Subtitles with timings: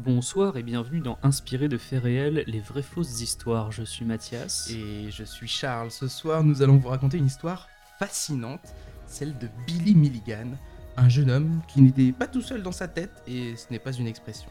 [0.00, 3.70] Bonsoir et bienvenue dans Inspiré de faits réels, les vraies fausses histoires.
[3.70, 4.70] Je suis Mathias.
[4.70, 5.90] Et je suis Charles.
[5.90, 8.74] Ce soir, nous allons vous raconter une histoire fascinante,
[9.04, 10.52] celle de Billy Milligan,
[10.96, 13.92] un jeune homme qui n'était pas tout seul dans sa tête, et ce n'est pas
[13.92, 14.48] une expression.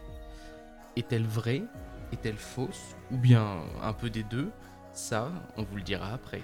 [0.96, 1.64] Est-elle vraie?
[2.12, 2.96] Est-elle fausse?
[3.10, 4.52] Ou bien un peu des deux?
[4.94, 6.44] Ça, on vous le dira après.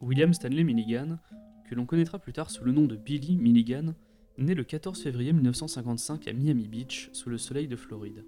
[0.00, 1.18] William Stanley Milligan,
[1.68, 3.94] que l'on connaîtra plus tard sous le nom de Billy Milligan,
[4.38, 8.24] naît le 14 février 1955 à Miami Beach, sous le soleil de Floride.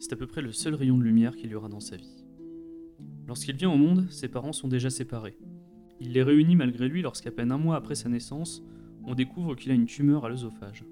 [0.00, 2.24] C'est à peu près le seul rayon de lumière qu'il y aura dans sa vie.
[3.26, 5.38] Lorsqu'il vient au monde, ses parents sont déjà séparés.
[6.00, 8.62] Il les réunit malgré lui lorsqu'à peine un mois après sa naissance,
[9.04, 10.84] on découvre qu'il a une tumeur à l'œsophage.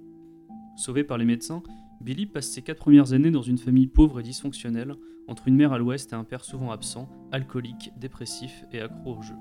[0.77, 1.62] Sauvé par les médecins,
[2.01, 4.95] Billy passe ses quatre premières années dans une famille pauvre et dysfonctionnelle,
[5.27, 9.23] entre une mère à l'ouest et un père souvent absent, alcoolique, dépressif et accro au
[9.23, 9.34] jeu.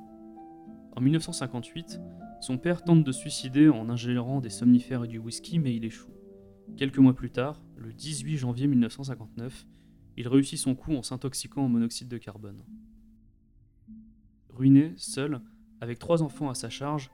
[0.96, 2.00] En 1958,
[2.40, 6.14] son père tente de suicider en ingérant des somnifères et du whisky, mais il échoue.
[6.78, 9.68] Quelques mois plus tard, le 18 janvier 1959,
[10.16, 12.64] il réussit son coup en s'intoxiquant en monoxyde de carbone.
[14.50, 15.42] Ruiné, seul,
[15.82, 17.12] avec trois enfants à sa charge,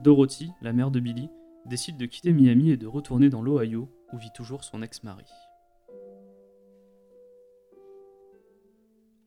[0.00, 1.28] Dorothy, la mère de Billy,
[1.66, 5.26] décide de quitter Miami et de retourner dans l'Ohio, où vit toujours son ex-mari.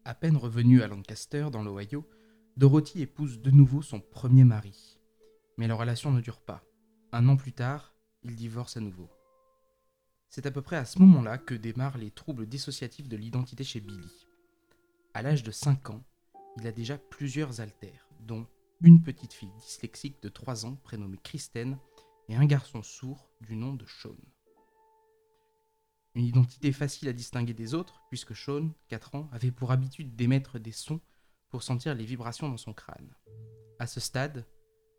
[0.05, 2.05] À peine revenue à Lancaster, dans l'Ohio,
[2.57, 4.99] Dorothy épouse de nouveau son premier mari.
[5.59, 6.63] Mais leur relation ne dure pas.
[7.11, 9.11] Un an plus tard, ils divorcent à nouveau.
[10.31, 13.79] C'est à peu près à ce moment-là que démarrent les troubles dissociatifs de l'identité chez
[13.79, 14.25] Billy.
[15.13, 16.03] À l'âge de 5 ans,
[16.57, 18.47] il a déjà plusieurs altères, dont
[18.81, 21.77] une petite fille dyslexique de 3 ans prénommée Kristen
[22.27, 24.17] et un garçon sourd du nom de Sean.
[26.15, 30.57] Une identité facile à distinguer des autres, puisque Sean, 4 ans, avait pour habitude d'émettre
[30.57, 31.01] des sons
[31.49, 33.15] pour sentir les vibrations dans son crâne.
[33.79, 34.45] À ce stade,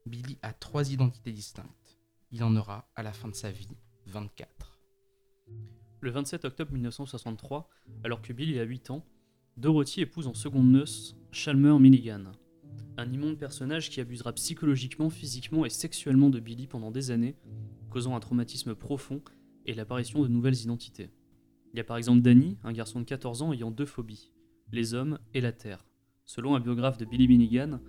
[0.07, 1.99] Billy a trois identités distinctes.
[2.31, 3.77] Il en aura, à la fin de sa vie,
[4.07, 4.79] 24.
[6.01, 7.69] Le 27 octobre 1963,
[8.05, 9.05] alors que Billy a 8 ans,
[9.57, 12.33] Dorothy épouse en seconde noces Chalmer Milligan,
[12.97, 17.37] un immonde personnage qui abusera psychologiquement, physiquement et sexuellement de Billy pendant des années,
[17.91, 19.23] causant un traumatisme profond
[19.67, 21.11] et l'apparition de nouvelles identités.
[21.73, 24.33] Il y a par exemple Danny, un garçon de 14 ans ayant deux phobies,
[24.73, 25.88] les hommes et la terre.
[26.29, 27.81] Selon un biographe de Billy Minigan,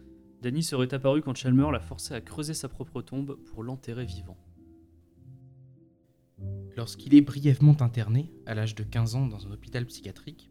[0.42, 4.38] Danny serait apparu quand Chalmer l'a forcé à creuser sa propre tombe pour l'enterrer vivant.
[6.78, 10.50] Lorsqu'il est brièvement interné, à l'âge de 15 ans dans un hôpital psychiatrique,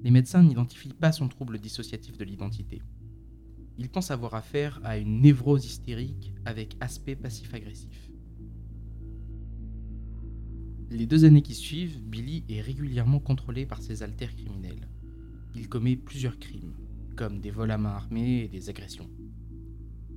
[0.00, 2.82] les médecins n'identifient pas son trouble dissociatif de l'identité.
[3.78, 8.10] Ils pensent avoir affaire à une névrose hystérique avec aspect passif-agressif.
[10.90, 14.88] Les deux années qui suivent, Billy est régulièrement contrôlé par ses alters criminels.
[15.54, 16.74] Il commet plusieurs crimes,
[17.16, 19.10] comme des vols à main armée et des agressions.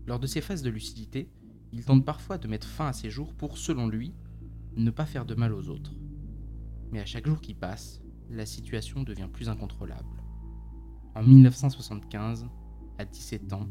[0.08, 1.30] Lors de ces phases de lucidité,
[1.72, 4.14] il tente parfois de mettre fin à ses jours pour, selon lui,
[4.76, 5.94] ne pas faire de mal aux autres.
[6.92, 10.24] Mais à chaque jour qui passe, la situation devient plus incontrôlable.
[11.16, 12.48] En 1975,
[12.98, 13.70] à 17 ans,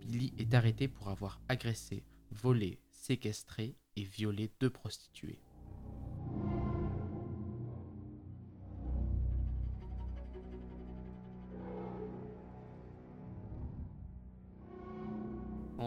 [0.00, 5.40] Billy est arrêté pour avoir agressé, volé, séquestré et violé deux prostituées.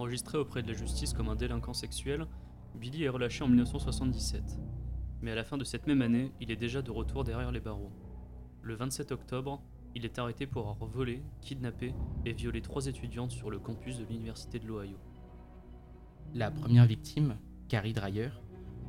[0.09, 2.25] Enregistré auprès de la justice comme un délinquant sexuel,
[2.73, 4.57] Billy est relâché en 1977.
[5.21, 7.59] Mais à la fin de cette même année, il est déjà de retour derrière les
[7.59, 7.91] barreaux.
[8.63, 9.61] Le 27 octobre,
[9.93, 11.93] il est arrêté pour avoir volé, kidnappé
[12.25, 14.97] et violé trois étudiantes sur le campus de l'Université de l'Ohio.
[16.33, 17.37] La première victime,
[17.67, 18.31] Carrie Dreyer,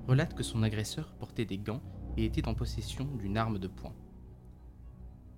[0.08, 1.82] relate que son agresseur portait des gants
[2.16, 3.94] et était en possession d'une arme de poing.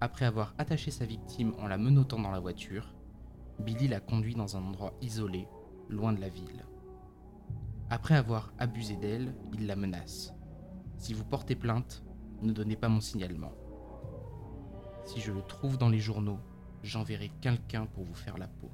[0.01, 2.95] Après avoir attaché sa victime en la menottant dans la voiture,
[3.59, 5.49] Billy la conduit dans un endroit isolé,
[5.93, 6.65] loin de la ville.
[7.91, 10.33] Après avoir abusé d'elle, il la menace.
[10.97, 12.03] Si vous portez plainte,
[12.41, 13.53] ne donnez pas mon signalement.
[15.05, 16.39] Si je le trouve dans les journaux,
[16.83, 18.71] j'enverrai quelqu'un pour vous faire la peau.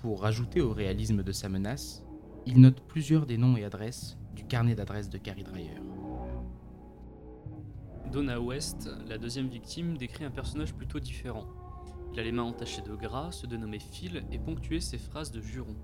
[0.00, 2.04] Pour rajouter au réalisme de sa menace,
[2.46, 5.80] il note plusieurs des noms et adresses du carnet d'adresses de Carrie Dreyer.
[8.12, 11.46] Donna West, la deuxième victime, décrit un personnage plutôt différent.
[12.14, 15.40] Il a les mains entachées de gras, se dénommait Phil et ponctuait ses phrases de
[15.40, 15.74] jurons.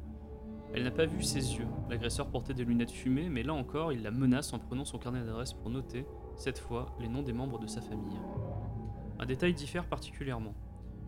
[0.72, 1.66] Elle n'a pas vu ses yeux.
[1.88, 5.24] L'agresseur portait des lunettes fumées, mais là encore, il la menace en prenant son carnet
[5.24, 6.06] d'adresse pour noter,
[6.36, 8.20] cette fois, les noms des membres de sa famille.
[9.18, 10.54] Un détail diffère particulièrement.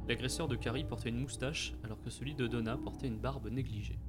[0.08, 4.00] L'agresseur de Carrie portait une moustache, alors que celui de Donna portait une barbe négligée.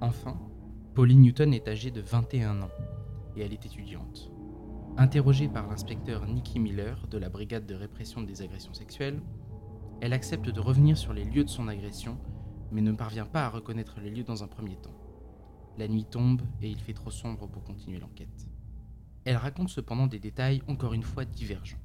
[0.00, 0.40] Enfin,
[0.94, 2.70] Pauline Newton est âgée de 21 ans
[3.36, 4.32] et elle est étudiante.
[5.00, 9.22] Interrogée par l'inspecteur Nicky Miller de la brigade de répression des agressions sexuelles,
[10.00, 12.18] elle accepte de revenir sur les lieux de son agression,
[12.72, 14.98] mais ne parvient pas à reconnaître les lieux dans un premier temps.
[15.78, 18.48] La nuit tombe et il fait trop sombre pour continuer l'enquête.
[19.24, 21.78] Elle raconte cependant des détails encore une fois divergents.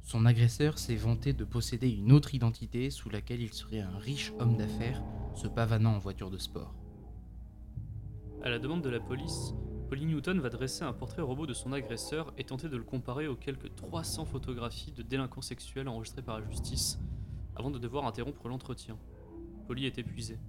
[0.00, 4.32] Son agresseur s'est vanté de posséder une autre identité sous laquelle il serait un riche
[4.38, 5.02] homme d'affaires
[5.34, 6.74] se pavanant en voiture de sport.
[8.42, 9.52] À la demande de la police,
[9.88, 13.28] Polly Newton va dresser un portrait robot de son agresseur et tenter de le comparer
[13.28, 16.98] aux quelques 300 photographies de délinquants sexuels enregistrées par la justice,
[17.54, 18.98] avant de devoir interrompre l'entretien.
[19.68, 20.40] Polly est épuisée.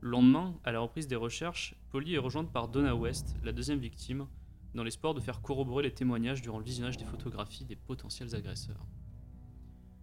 [0.00, 3.78] Le lendemain, à la reprise des recherches, Polly est rejointe par Donna West, la deuxième
[3.78, 4.26] victime,
[4.74, 8.86] dans l'espoir de faire corroborer les témoignages durant le visionnage des photographies des potentiels agresseurs.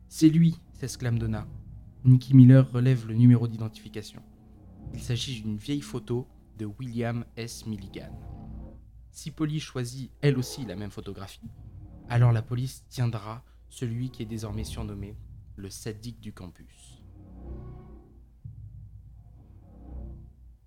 [0.07, 1.47] C'est lui, s'exclame Donna.
[2.05, 4.23] Nicky Miller relève le numéro d'identification.
[4.95, 6.27] Il s'agit d'une vieille photo
[6.57, 7.67] de William S.
[7.67, 8.38] Milligan.
[9.11, 11.49] Si Polly choisit elle aussi la même photographie,
[12.07, 15.15] alors la police tiendra celui qui est désormais surnommé
[15.55, 17.03] le sadique du campus.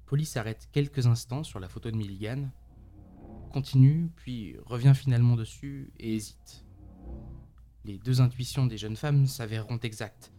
[0.06, 2.50] Polly s'arrête quelques instants sur la photo de Milligan,
[3.52, 6.64] continue, puis revient finalement dessus et hésite.
[7.84, 10.32] Les deux intuitions des jeunes femmes s'avéreront exactes.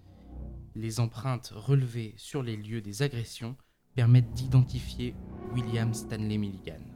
[0.76, 3.56] Les empreintes relevées sur les lieux des agressions
[3.96, 5.16] permettent d'identifier
[5.54, 6.93] William Stanley Milligan.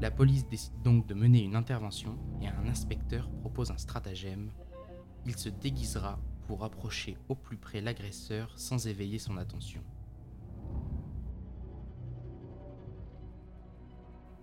[0.00, 4.50] La police décide donc de mener une intervention et un inspecteur propose un stratagème.
[5.26, 9.82] Il se déguisera pour approcher au plus près l'agresseur sans éveiller son attention.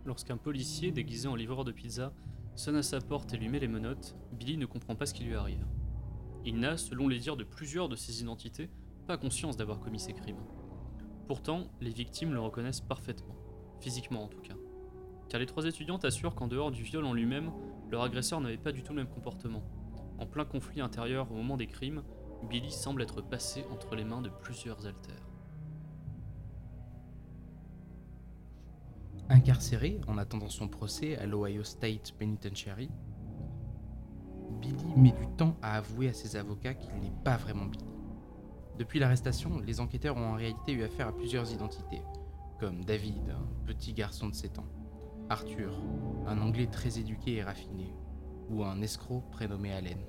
[0.05, 2.13] Lorsqu'un policier déguisé en livreur de pizza
[2.53, 5.23] sonne à sa porte et lui met les menottes, Billy ne comprend pas ce qui
[5.23, 5.65] lui arrive.
[6.45, 8.69] Il n'a, selon les dires de plusieurs de ses identités,
[9.07, 10.45] pas conscience d'avoir commis ces crimes.
[11.27, 13.35] Pourtant, les victimes le reconnaissent parfaitement,
[13.81, 14.55] physiquement en tout cas.
[15.29, 17.51] Car les trois étudiantes assurent qu'en dehors du viol en lui-même,
[17.91, 19.63] leur agresseur n'avait pas du tout le même comportement.
[20.19, 22.03] En plein conflit intérieur au moment des crimes,
[22.49, 25.27] Billy semble être passé entre les mains de plusieurs altères.
[29.29, 32.89] Incarcéré en attendant son procès à l'Ohio State Penitentiary,
[34.61, 37.83] Billy met du temps à avouer à ses avocats qu'il n'est pas vraiment Billy.
[38.77, 42.01] Depuis l'arrestation, les enquêteurs ont en réalité eu affaire à plusieurs identités,
[42.59, 44.67] comme David, un petit garçon de 7 ans,
[45.29, 45.73] Arthur,
[46.25, 47.93] un Anglais très éduqué et raffiné,
[48.49, 49.99] ou un escroc prénommé Allen.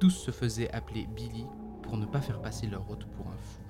[0.00, 1.44] Tous se faisaient appeler Billy
[1.82, 3.60] pour ne pas faire passer leur hôte pour un fou.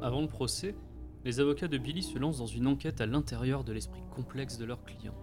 [0.00, 0.76] Avant le procès,
[1.24, 4.64] les avocats de Billy se lancent dans une enquête à l'intérieur de l'esprit complexe de
[4.64, 5.14] leur client.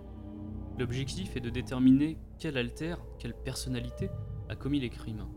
[0.77, 4.09] L'objectif est de déterminer quel alter, quelle personnalité
[4.49, 5.27] a commis les crimes.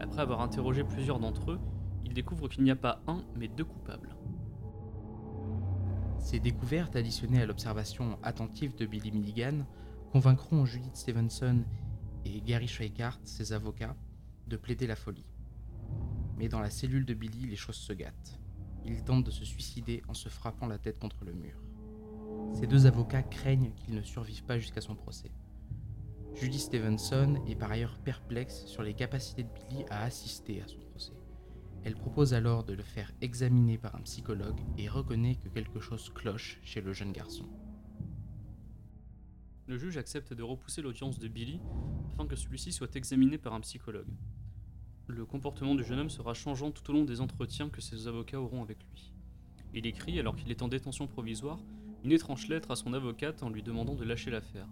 [0.00, 1.60] Après avoir interrogé plusieurs d'entre eux,
[2.04, 4.16] ils découvrent qu'il n'y a pas un, mais deux coupables.
[6.26, 9.64] Ces découvertes, additionnées à l'observation attentive de Billy Milligan,
[10.10, 11.62] convaincront Judith Stevenson
[12.24, 13.94] et Gary Schweikart, ses avocats,
[14.48, 15.24] de plaider la folie.
[16.36, 18.40] Mais dans la cellule de Billy, les choses se gâtent.
[18.84, 21.62] Il tente de se suicider en se frappant la tête contre le mur.
[22.54, 25.30] Ces deux avocats craignent qu'il ne survive pas jusqu'à son procès.
[26.34, 30.80] Judith Stevenson est par ailleurs perplexe sur les capacités de Billy à assister à son
[30.90, 31.12] procès.
[31.84, 36.10] Elle propose alors de le faire examiner par un psychologue et reconnaît que quelque chose
[36.10, 37.48] cloche chez le jeune garçon.
[39.66, 41.60] Le juge accepte de repousser l'audience de Billy
[42.14, 44.12] afin que celui-ci soit examiné par un psychologue.
[45.08, 48.40] Le comportement du jeune homme sera changeant tout au long des entretiens que ses avocats
[48.40, 49.12] auront avec lui.
[49.74, 51.58] Il écrit, alors qu'il est en détention provisoire,
[52.02, 54.68] une étrange lettre à son avocate en lui demandant de lâcher l'affaire.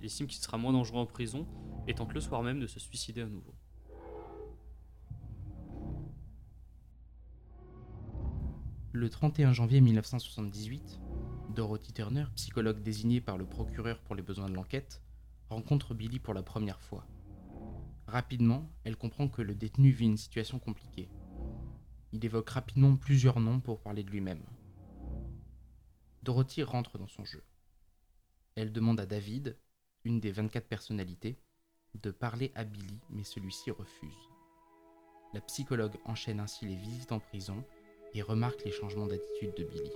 [0.00, 1.46] Il estime qu'il sera moins dangereux en prison
[1.86, 3.54] et tente le soir même de se suicider à nouveau.
[8.92, 10.98] Le 31 janvier 1978,
[11.50, 15.00] Dorothy Turner, psychologue désignée par le procureur pour les besoins de l'enquête,
[15.48, 17.06] rencontre Billy pour la première fois.
[18.08, 21.08] Rapidement, elle comprend que le détenu vit une situation compliquée.
[22.10, 24.42] Il évoque rapidement plusieurs noms pour parler de lui-même.
[26.24, 27.44] Dorothy rentre dans son jeu.
[28.56, 29.56] Elle demande à David,
[30.02, 31.38] une des 24 personnalités,
[31.94, 34.28] de parler à Billy, mais celui-ci refuse.
[35.32, 37.64] La psychologue enchaîne ainsi les visites en prison
[38.14, 39.92] et remarque les changements d'attitude de Billy.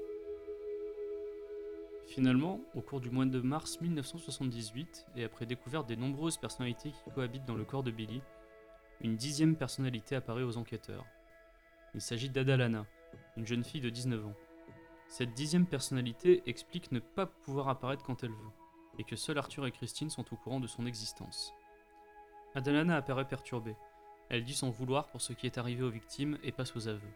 [2.07, 7.11] Finalement, au cours du mois de mars 1978, et après découverte des nombreuses personnalités qui
[7.11, 8.23] cohabitent dans le corps de Billy,
[9.01, 11.05] une dixième personnalité apparaît aux enquêteurs.
[11.95, 12.87] Il s'agit d'Adalana,
[13.37, 14.35] une jeune fille de 19 ans.
[15.09, 18.53] Cette dixième personnalité explique ne pas pouvoir apparaître quand elle veut,
[18.99, 21.53] et que seuls Arthur et Christine sont au courant de son existence.
[22.55, 23.77] Adalana apparaît perturbée.
[24.29, 27.13] Elle dit s'en vouloir pour ce qui est arrivé aux victimes et passe aux aveux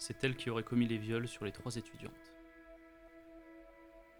[0.00, 2.34] c'est elle qui aurait commis les viols sur les trois étudiantes.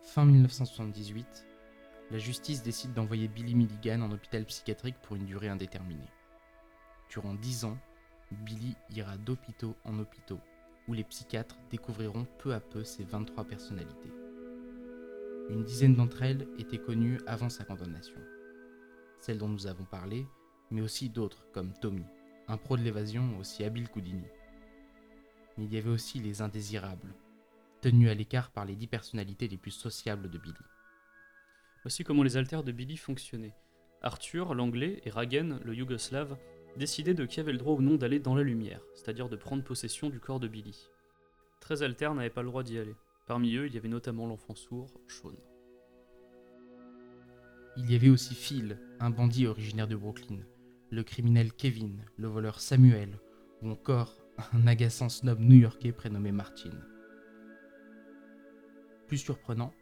[0.03, 1.47] Fin 1978,
[2.11, 6.11] la justice décide d'envoyer Billy Milligan en hôpital psychiatrique pour une durée indéterminée.
[7.09, 7.79] Durant dix ans,
[8.31, 10.41] Billy ira d'hôpitaux en hôpitaux,
[10.87, 14.13] où les psychiatres découvriront peu à peu ses 23 personnalités.
[15.49, 18.21] Une dizaine d'entre elles étaient connues avant sa condamnation.
[19.19, 20.27] Celles dont nous avons parlé,
[20.71, 22.05] mais aussi d'autres comme Tommy,
[22.49, 24.27] un pro de l'évasion aussi habile qu'Houdini.
[25.61, 27.15] Mais il y avait aussi les indésirables,
[27.83, 30.55] tenus à l'écart par les dix personnalités les plus sociables de Billy.
[31.83, 33.55] Voici comment les alters de Billy fonctionnaient.
[34.01, 36.39] Arthur, l'anglais, et Ragen, le yougoslave,
[36.79, 39.63] décidaient de qui avait le droit ou non d'aller dans la lumière, c'est-à-dire de prendre
[39.63, 40.89] possession du corps de Billy.
[41.61, 42.97] 13 alters n'avaient pas le droit d'y aller.
[43.27, 45.35] Parmi eux, il y avait notamment l'enfant sourd, Sean.
[47.77, 50.39] Il y avait aussi Phil, un bandit originaire de Brooklyn,
[50.89, 53.21] le criminel Kevin, le voleur Samuel,
[53.61, 54.20] ou encore
[54.53, 56.71] un agaçant snob new-yorkais prénommé Martin.
[59.07, 59.73] Plus surprenant,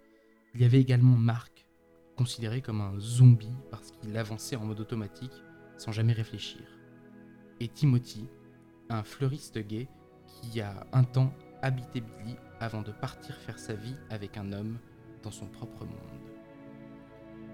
[0.55, 1.67] il y avait également Mark,
[2.17, 5.43] considéré comme un zombie parce qu'il avançait en mode automatique
[5.77, 6.63] sans jamais réfléchir.
[7.61, 8.29] Et Timothy,
[8.89, 9.89] un fleuriste gay
[10.27, 14.79] qui a un temps habité Billy avant de partir faire sa vie avec un homme
[15.23, 16.19] dans son propre monde.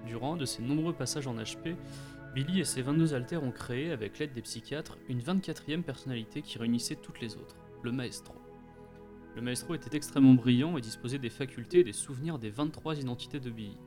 [0.07, 1.77] Durant de ces nombreux passages en HP,
[2.35, 6.59] Billy et ses 22 alters ont créé, avec l'aide des psychiatres, une 24e personnalité qui
[6.59, 8.35] réunissait toutes les autres, le maestro.
[9.37, 13.39] Le maestro était extrêmement brillant et disposait des facultés et des souvenirs des 23 identités
[13.39, 13.79] de Billy.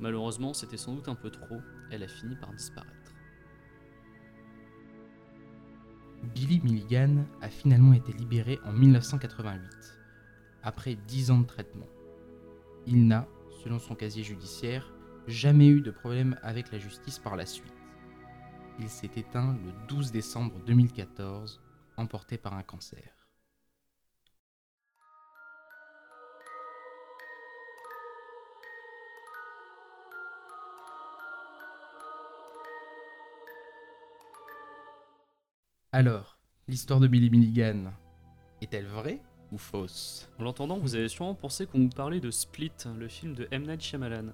[0.00, 1.56] Malheureusement, c'était sans doute un peu trop,
[1.90, 3.14] elle a fini par disparaître.
[6.34, 9.62] Billy Milligan a finalement été libéré en 1988,
[10.62, 11.88] après 10 ans de traitement.
[12.86, 13.26] Il n'a,
[13.62, 14.92] selon son casier judiciaire,
[15.26, 17.77] jamais eu de problème avec la justice par la suite.
[18.80, 21.60] Il s'est éteint le 12 décembre 2014,
[21.96, 23.18] emporté par un cancer.
[35.90, 37.92] Alors, l'histoire de Billy Milligan
[38.60, 39.20] est-elle vraie
[39.50, 40.30] ou fausse?
[40.38, 43.66] En l'entendant, vous avez sûrement pensé qu'on vous parlait de Split, le film de M.
[43.66, 44.26] Night Shyamalan.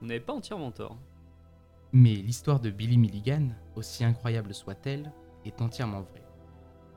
[0.00, 0.96] Vous n'avez pas entièrement tort.
[1.94, 5.12] Mais l'histoire de Billy Milligan, aussi incroyable soit-elle,
[5.44, 6.24] est entièrement vraie.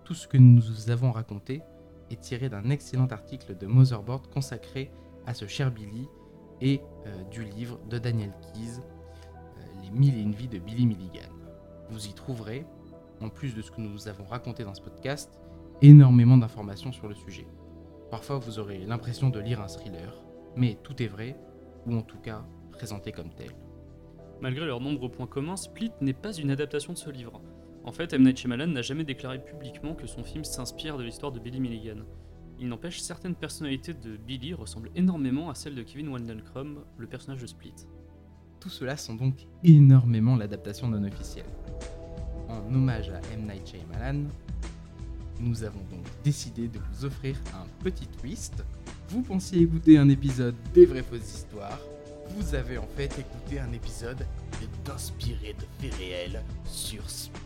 [0.06, 1.62] Tout ce que nous vous avons raconté
[2.10, 4.94] est tiré d'un excellent article de Motherboard consacré
[5.25, 6.08] à ce cher Billy
[6.62, 10.86] et euh, du livre de Daniel Keyes, euh, Les mille et une vies de Billy
[10.86, 11.30] Milligan.
[11.90, 12.66] Vous y trouverez,
[13.20, 15.42] en plus de ce que nous vous avons raconté dans ce podcast,
[15.82, 17.48] énormément d'informations sur le sujet.
[18.12, 20.24] Parfois vous aurez l'impression de lire un thriller,
[20.56, 21.38] mais tout est vrai,
[21.86, 23.52] ou en tout cas présenté comme tel.
[24.42, 27.42] Malgré leurs nombreux points communs, Split n'est pas une adaptation de ce livre.
[27.84, 28.24] En fait, M.
[28.24, 32.04] Night Shyamalan n'a jamais déclaré publiquement que son film s'inspire de l'histoire de Billy Milligan.
[32.60, 37.42] Il n'empêche, certaines personnalités de Billy ressemblent énormément à celles de Kevin Wandelcrom, le personnage
[37.42, 37.74] de Split.
[38.60, 41.46] Tout cela sont donc énormément l'adaptation non officielle.
[42.50, 43.48] En hommage à M.
[43.48, 44.24] Night Shyamalan,
[45.39, 48.63] nous avons donc décidé de vous offrir un petit twist.
[49.10, 51.80] Vous pensiez écouter un épisode des vraies fausses histoires.
[52.29, 54.25] Vous avez en fait écouté un épisode
[54.89, 57.45] inspiré de faits réels sur Split.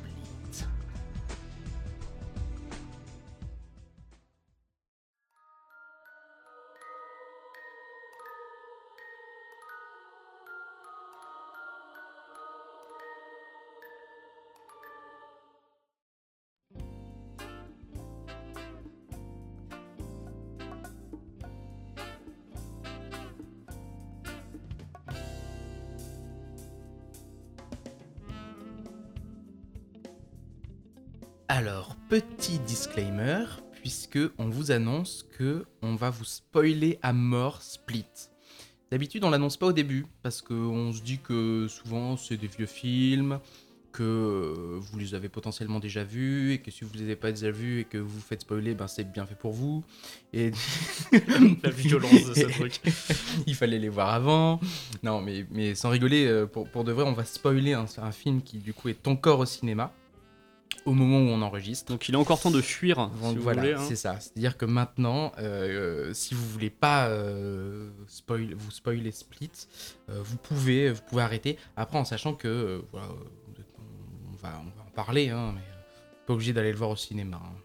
[31.52, 38.06] Alors, petit disclaimer, puisque on vous annonce que on va vous spoiler à mort Split.
[38.92, 42.68] D'habitude, on l'annonce pas au début, parce qu'on se dit que souvent c'est des vieux
[42.68, 43.40] films,
[43.92, 47.50] que vous les avez potentiellement déjà vus, et que si vous les avez pas déjà
[47.50, 49.84] vus et que vous faites spoiler, ben c'est bien fait pour vous.
[50.34, 50.52] Et
[51.64, 52.80] La violence de ce truc.
[53.48, 54.60] il fallait les voir avant.
[55.02, 58.12] Non, mais, mais sans rigoler, euh, pour, pour de vrai, on va spoiler un, un
[58.12, 59.92] film qui du coup est encore au cinéma
[60.90, 61.92] au moment où on enregistre.
[61.92, 63.86] Donc il est encore temps de fuir, si Donc vous voilà, hein.
[63.88, 64.20] c'est ça.
[64.20, 69.52] C'est-à-dire que maintenant, euh, si vous voulez pas euh, spoil, vous spoiler Split,
[70.10, 71.58] euh, vous pouvez, vous pouvez arrêter.
[71.78, 76.26] Après, en sachant que euh, voilà, on va, on va en parler, hein, mais euh,
[76.26, 77.38] pas obligé d'aller le voir au cinéma.
[77.44, 77.56] hein.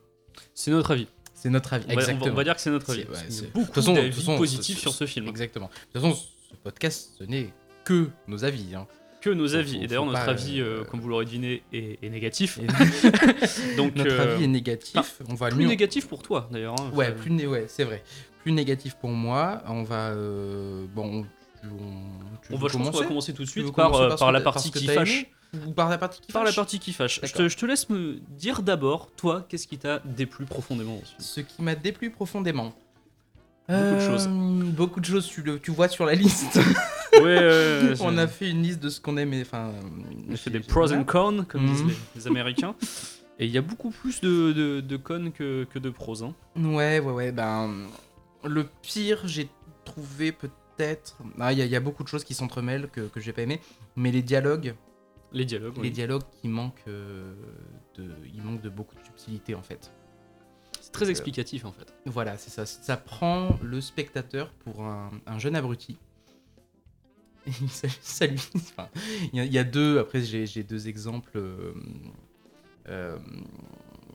[0.54, 1.09] C'est notre avis.
[1.35, 1.85] C'est notre avis.
[1.87, 2.33] On va, on va- Exactement.
[2.33, 3.04] on va dire que c'est notre avis.
[3.04, 5.28] Ouais, beaucoup d'avis positifs sur ce film.
[5.28, 5.66] Exactement.
[5.95, 6.14] De toute façon,
[6.50, 7.52] ce podcast, ce n'est
[7.85, 8.75] que nos avis.
[8.75, 8.87] hein.
[9.25, 9.83] Que nos avis.
[9.83, 12.59] Et d'ailleurs, notre avis, euh, euh, comme vous l'aurez deviné, est, est négatif.
[13.78, 15.23] Donc, notre euh, avis est négatif.
[15.31, 16.75] on va plus négatif pour toi, d'ailleurs.
[16.78, 16.90] hein.
[16.93, 18.02] Ouais, plus né- ouais, c'est vrai.
[18.43, 19.62] Plus négatif pour moi.
[19.66, 21.25] On va euh, bon,
[22.50, 24.87] on, va, je pense qu'on va commencer tout de suite par, par la partie qui
[24.88, 25.25] fâche.
[25.66, 27.21] ou par la partie qui Par la fâche partie qui fâche.
[27.23, 31.40] Je te, je te laisse me dire d'abord, toi, qu'est-ce qui t'a déplu profondément Ce
[31.40, 32.75] qui m'a déplu profondément.
[33.71, 34.28] Beaucoup de choses.
[34.28, 36.61] Beaucoup de choses, tu, le, tu vois sur la liste.
[37.23, 39.42] Ouais, on a fait une liste de ce qu'on aimait.
[39.42, 39.73] Enfin,
[40.28, 41.88] On a fait des pros and cons, comme disent Mhm.
[41.88, 42.75] les, les Américains.
[43.38, 46.23] Et il y a beaucoup plus de, de, de cons que, que de pros.
[46.23, 46.35] Hein.
[46.56, 47.33] Ouais, ouais, ouais.
[47.33, 47.87] Ben,
[48.44, 49.49] le pire, j'ai
[49.85, 51.18] trouvé peut-être.
[51.40, 53.42] Ah, Il y, a- y a beaucoup de choses qui s'entremêlent que, que j'ai pas
[53.42, 53.61] aimé.
[53.97, 54.75] Mais les dialogues,
[55.33, 55.75] Les dialogues.
[55.76, 55.90] les oui.
[55.90, 57.35] dialogues qui manquent euh,
[57.97, 59.90] de, ils manquent de beaucoup de subtilité en fait.
[60.80, 61.92] C'est très explicatif en fait.
[62.06, 62.66] Voilà, c'est ça.
[62.66, 65.99] Ça prend le spectateur pour un, un jeune abruti.
[68.20, 68.40] Lui.
[68.56, 68.88] enfin,
[69.32, 69.98] Il y, a- il deux.
[69.98, 71.74] Après, j'ai deux exemples euh,
[72.88, 73.18] euh,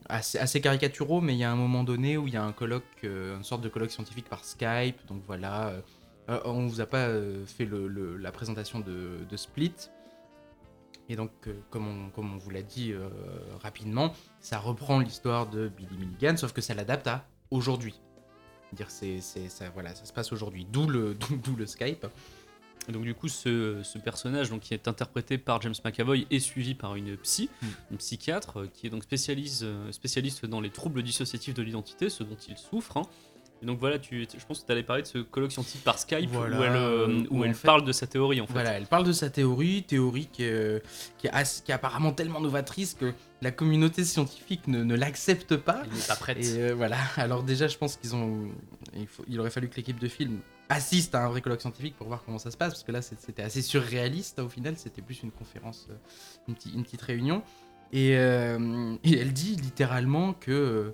[0.07, 2.83] assez, caricaturaux, mais il y a un moment donné où il y a un colloque,
[3.03, 5.05] euh, une sorte de colloque scientifique par Skype.
[5.07, 5.73] Donc voilà.
[6.27, 7.07] on vous a pas
[7.45, 7.67] fait
[8.19, 9.73] la présentation de, Split.
[11.11, 11.31] Et donc,
[11.71, 12.93] comme, on, vous l'a dit
[13.61, 17.99] rapidement, ça reprend l'histoire de Billy Milligan, sauf que ça l'adapte à aujourd'hui.
[18.73, 21.17] Dire c'est ça voilà ça se passe aujourd'hui d'où le
[21.65, 22.05] Skype
[22.87, 26.73] donc du coup, ce, ce personnage donc, qui est interprété par James McAvoy est suivi
[26.73, 27.65] par une psy, Mm.
[27.91, 32.09] une psychiatre, euh, qui est donc spécialiste, euh, spécialiste dans les troubles dissociatifs de l'identité,
[32.09, 32.97] ce dont il souffre.
[32.97, 33.03] hein.
[33.61, 35.99] Et donc voilà, tu, je pense que tu allais parler de ce colloque scientifique par
[35.99, 38.53] Skype Voilà, où elle, euh, où où elle fait- parle de sa théorie en fait.
[38.53, 40.81] voilà elle parle de sa théorie théorie qui est,
[41.17, 45.57] qui est, as- qui est apparemment tellement novatrice que la communauté scientifique ne, ne l'accepte
[45.57, 46.37] pas Elle n'est pas prête.
[46.37, 48.47] et euh, voilà alors déjà je pense qu'ils ont
[48.95, 50.39] il, faut, il aurait fallu que l'équipe de film
[50.69, 53.01] assiste à un vrai colloque scientifique pour voir comment ça se passe parce que là
[53.01, 55.95] c'était assez surréaliste au final c'était plus une conférence euh,
[56.47, 57.41] une, petite- une petite réunion
[57.91, 60.91] et, euh, et elle dit littéralement que euh,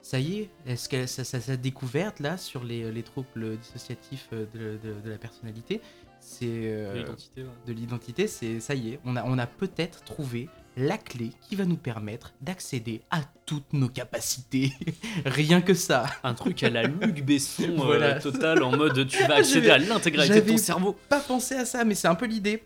[0.00, 5.00] ça y est, est-ce que sa, découverte là sur les, les troubles dissociatifs de, de-
[5.04, 5.80] de la personnalité,
[6.20, 7.48] c'est euh, L'identité, ouais.
[7.66, 11.56] de l'identité, c'est ça y est, on a, on a peut-être trouvé la clé qui
[11.56, 14.72] va nous permettre d'accéder à toutes nos capacités.
[15.24, 16.06] Rien que ça.
[16.22, 18.20] Un truc à la Luc Besson euh, Voilà.
[18.20, 20.96] total en mode tu vas accéder à l'intégralité de ton cerveau.
[21.08, 22.62] Pas pensé à ça, mais c'est un peu l'idée.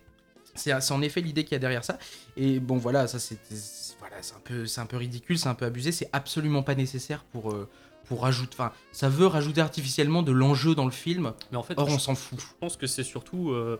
[0.55, 1.97] C'est en effet l'idée qu'il y a derrière ça.
[2.35, 3.37] Et bon, voilà, ça c'est
[3.99, 5.93] voilà, un peu, un peu ridicule, c'est un peu abusé.
[5.93, 7.69] C'est absolument pas nécessaire pour euh,
[8.09, 8.55] pour rajouter.
[8.59, 11.31] Enfin, ça veut rajouter artificiellement de l'enjeu dans le film.
[11.51, 12.39] Mais en fait, Or, je- on s'en fout.
[12.41, 13.79] Je pense que c'est surtout euh,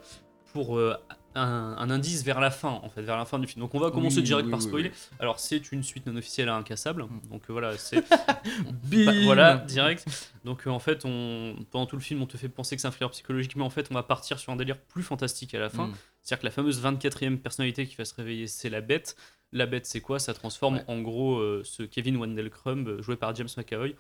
[0.54, 0.96] pour euh,
[1.36, 3.62] un, un indice vers la fin, en fait, vers la fin du film.
[3.62, 4.92] Donc on va commencer Oui, direct oui, par oui, spoiler.
[5.20, 7.04] Alors c'est une suite non officielle à Incassable.
[7.04, 7.22] Mm.
[7.30, 10.06] Donc euh, voilà, c'est Bah, voilà direct.
[10.44, 12.88] Donc euh, en fait, on, pendant tout le film, on te fait penser que c'est
[12.88, 15.60] un thriller psychologique, mais en fait, on va partir sur un délire plus fantastique à
[15.60, 15.88] la fin.
[15.88, 15.94] Mm.
[16.24, 19.16] C'est-à-dire que la fameuse 24e personnalité qui va se réveiller, c'est la bête.
[19.54, 20.20] La bête, c'est quoi?
[20.20, 20.84] Ça transforme Ouais.
[20.88, 23.96] en gros euh, ce Kevin Wendell Crumb, euh, joué par James McAvoy,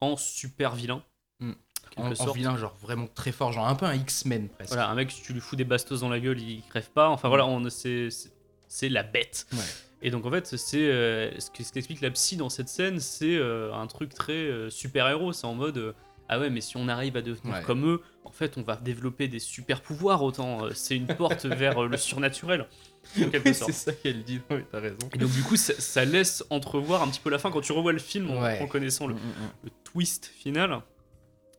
[0.00, 1.02] en super vilain.
[1.40, 1.52] Mm.
[1.96, 4.72] En En, vilain, genre vraiment très fort, genre un peu un X-Men presque.
[4.72, 7.08] Voilà, un mec, si tu lui fous des bastos dans la gueule, il crève pas.
[7.08, 8.08] Enfin voilà, on, c'est,
[8.88, 9.46] la bête.
[9.52, 9.58] Ouais.
[10.02, 13.00] Et donc en fait, c'est euh, ce que- ce qu'explique la psy dans cette scène,
[13.00, 15.32] c'est euh, un truc très euh, super-héros.
[15.32, 15.92] C'est en mode euh,
[16.28, 17.62] ah ouais, mais si on arrive à devenir Ouais.
[17.62, 20.22] comme eux, en fait, on va développer des super pouvoirs.
[20.22, 22.66] Autant c'est une porte vers le surnaturel,
[23.14, 24.40] quelque c'est ça qu'elle dit.
[24.50, 24.98] Oui, t'as raison.
[25.14, 27.72] Et donc du coup, ça, ça laisse entrevoir un petit peu la fin quand tu
[27.72, 28.60] revois le film en, Ouais.
[28.60, 29.50] en connaissant le, Mm, mm, mm.
[29.64, 30.82] le twist final.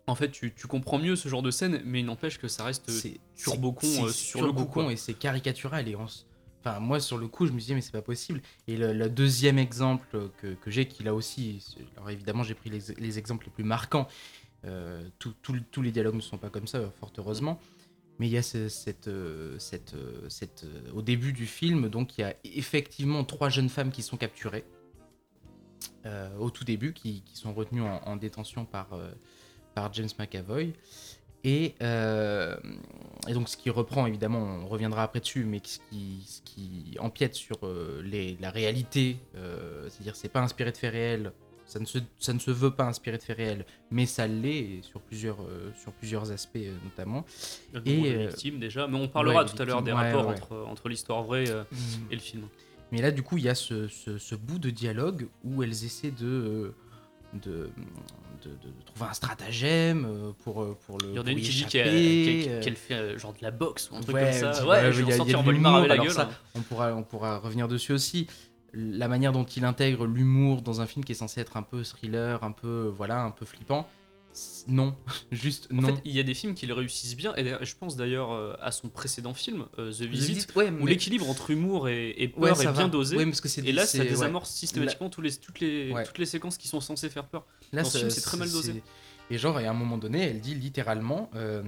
[0.10, 2.64] En fait, tu, tu comprends mieux ce genre de scène, mais il n'empêche que ça
[2.64, 6.26] reste C'est turbo con, c'est euh, sur le coup, et c'est caricatural et on s-
[6.66, 8.42] Enfin, moi, sur le coup, je me disais, mais c'est pas possible.
[8.68, 11.64] Et le, le deuxième exemple que, que j'ai, qui là aussi,
[11.96, 14.08] alors évidemment, j'ai pris les, les exemples les plus marquants.
[14.66, 17.60] Euh, tout- tout- tous les dialogues ne sont pas comme ça, fort heureusement.
[18.20, 21.90] Mais il y a ce- cette, euh, cette, euh, cette, euh, au début du film,
[21.90, 24.66] donc il y a effectivement trois jeunes femmes qui sont capturées
[26.06, 29.12] euh, au tout début, qui, qui sont retenues en, en détention par, euh,
[29.78, 30.74] par James McAvoy.
[31.44, 32.58] Et, euh,
[33.28, 36.98] et donc, ce qui reprend, évidemment, on reviendra après dessus, mais ce qui, ce qui
[37.00, 41.32] empiète sur euh, les, la réalité, euh, c'est-à-dire c'est pas inspiré de faits réels,
[41.68, 44.82] ça ne, se, ça ne se veut pas inspiré de faits réels, mais ça l'est,
[44.82, 45.38] sur plusieurs,
[45.82, 47.24] sur plusieurs aspects notamment.
[47.74, 50.34] Le Et, victimes déjà, mais on parlera ouais, tout à l'heure des ouais, rapports ouais.
[50.34, 51.64] Entre, entre l'histoire vraie euh,
[52.10, 52.48] et le film.
[52.92, 55.84] Mais là, du coup, il y a ce, ce- ce bout de dialogue où elles
[55.86, 56.74] essaient de,
[57.34, 57.70] de,
[58.44, 61.10] de, de- de trouver un stratagème euh, pour, euh, pour le.
[61.10, 63.96] Il y en a une qui dit qu'elle euh, fait genre de la boxe ou
[63.96, 64.52] un truc Ouais, comme ça.
[64.52, 65.26] dit, Ouais, ouais, je vais en
[65.88, 66.12] la gueule.
[66.12, 68.28] ça, on pourra, on pourra revenir dessus aussi.
[68.74, 71.84] La manière dont il intègre l'humour dans un film qui est censé être un peu
[71.84, 73.88] thriller, un peu voilà, un peu flippant.
[74.68, 74.96] Non,
[75.32, 75.88] juste En non.
[75.96, 78.54] fait, il y a des films qui le réussissent bien, et je pense d'ailleurs euh,
[78.62, 82.10] à son précédent film, euh, The Visit, Visit, ouais, où mais- l'équilibre entre humour et,
[82.12, 83.16] et ouais, peur ça est bien dosé.
[83.18, 86.26] Ouais, parce que c'est et là, ça désamorce systématiquement tous les, toutes, les, toutes les
[86.26, 87.46] séquences qui sont censées faire peur.
[87.72, 88.84] Là, Dans ce film, c'est très mal dosé.
[89.30, 91.62] Et genre, à un moment donné, elle dit littéralement, euh,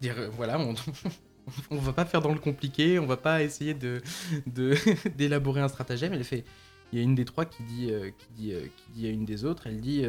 [0.00, 0.74] dire, euh, voilà, on,
[1.70, 4.00] on va pas faire dans le compliqué, on va pas essayer de
[4.46, 4.76] de-
[5.16, 6.12] d'élaborer un stratagème.
[6.12, 6.44] Elle fait,
[6.92, 9.10] il y a une des trois qui dit, euh, qui dit, euh, qui dit à
[9.10, 10.02] une des autres, elle dit,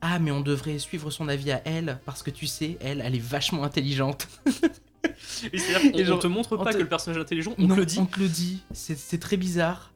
[0.00, 3.14] ah mais on devrait suivre son avis à elle parce que tu sais, elle, elle
[3.14, 4.28] est vachement intelligente.
[5.52, 7.22] Oui, C'est-à-dire qu'on Et genre, on te montre on pas te- que le personnage est
[7.22, 7.98] intelligent, on Non, te le dit.
[8.00, 8.62] On te le dit.
[8.72, 9.92] C'est c'est très bizarre.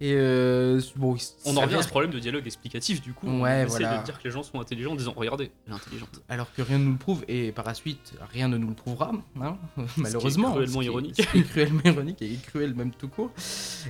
[0.00, 3.26] Et euh, bon, On en revient à ce problème de dialogue explicatif, du coup.
[3.26, 3.98] Ouais, on essaie voilà.
[3.98, 6.20] de dire que les gens sont intelligents en disant Regardez, elle est intelligente.
[6.28, 8.74] alors que rien ne nous le prouve, et par la suite, rien ne nous le
[8.74, 9.56] prouvera, hein,
[9.96, 10.52] malheureusement.
[10.52, 11.14] cruellement ce qui est- ironique.
[11.16, 13.30] ce qui est cruellement ironique et cruel même tout court.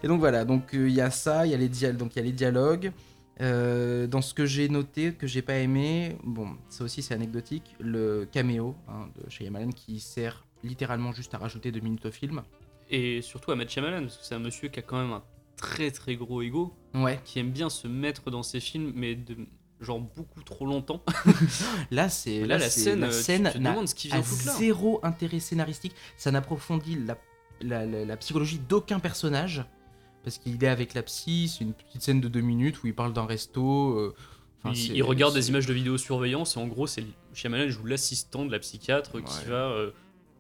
[0.03, 2.19] Et donc voilà, donc euh, il y a ça, il y a les donc il
[2.19, 2.93] y a les dialogues.
[3.41, 7.75] Euh, dans ce que j'ai noté, que j'ai pas aimé, bon, ça aussi c'est anecdotique,
[7.81, 12.43] le caméo hein, de Shyamalan qui sert littéralement juste à rajouter deux minutes au film.
[12.91, 15.23] Et surtout à Matt Shyamalan, parce que c'est un monsieur qui a quand même un
[15.57, 19.37] très très gros ego, Ouais, qui aime bien se mettre dans ses films, mais de
[19.81, 21.03] genre beaucoup trop longtemps.
[21.91, 24.47] là c'est Là, la scène, la euh, tu scène te ce qu'il vient a foutre
[24.47, 24.53] là.
[24.59, 25.95] zéro intérêt scénaristique.
[26.17, 27.19] Ça n'approfondit la-
[27.85, 29.65] la psychologie d'aucun personnage.
[30.25, 32.95] Parce qu'il est avec la psy, c'est une petite scène de deux minutes où il
[32.95, 33.91] parle d'un resto.
[33.99, 34.15] euh,
[34.75, 38.59] il, regarde des images de vidéosurveillance et en gros, c'est Shyamalan joue l'assistant de la
[38.59, 39.23] psychiatre Ouais.
[39.23, 39.91] qui va euh,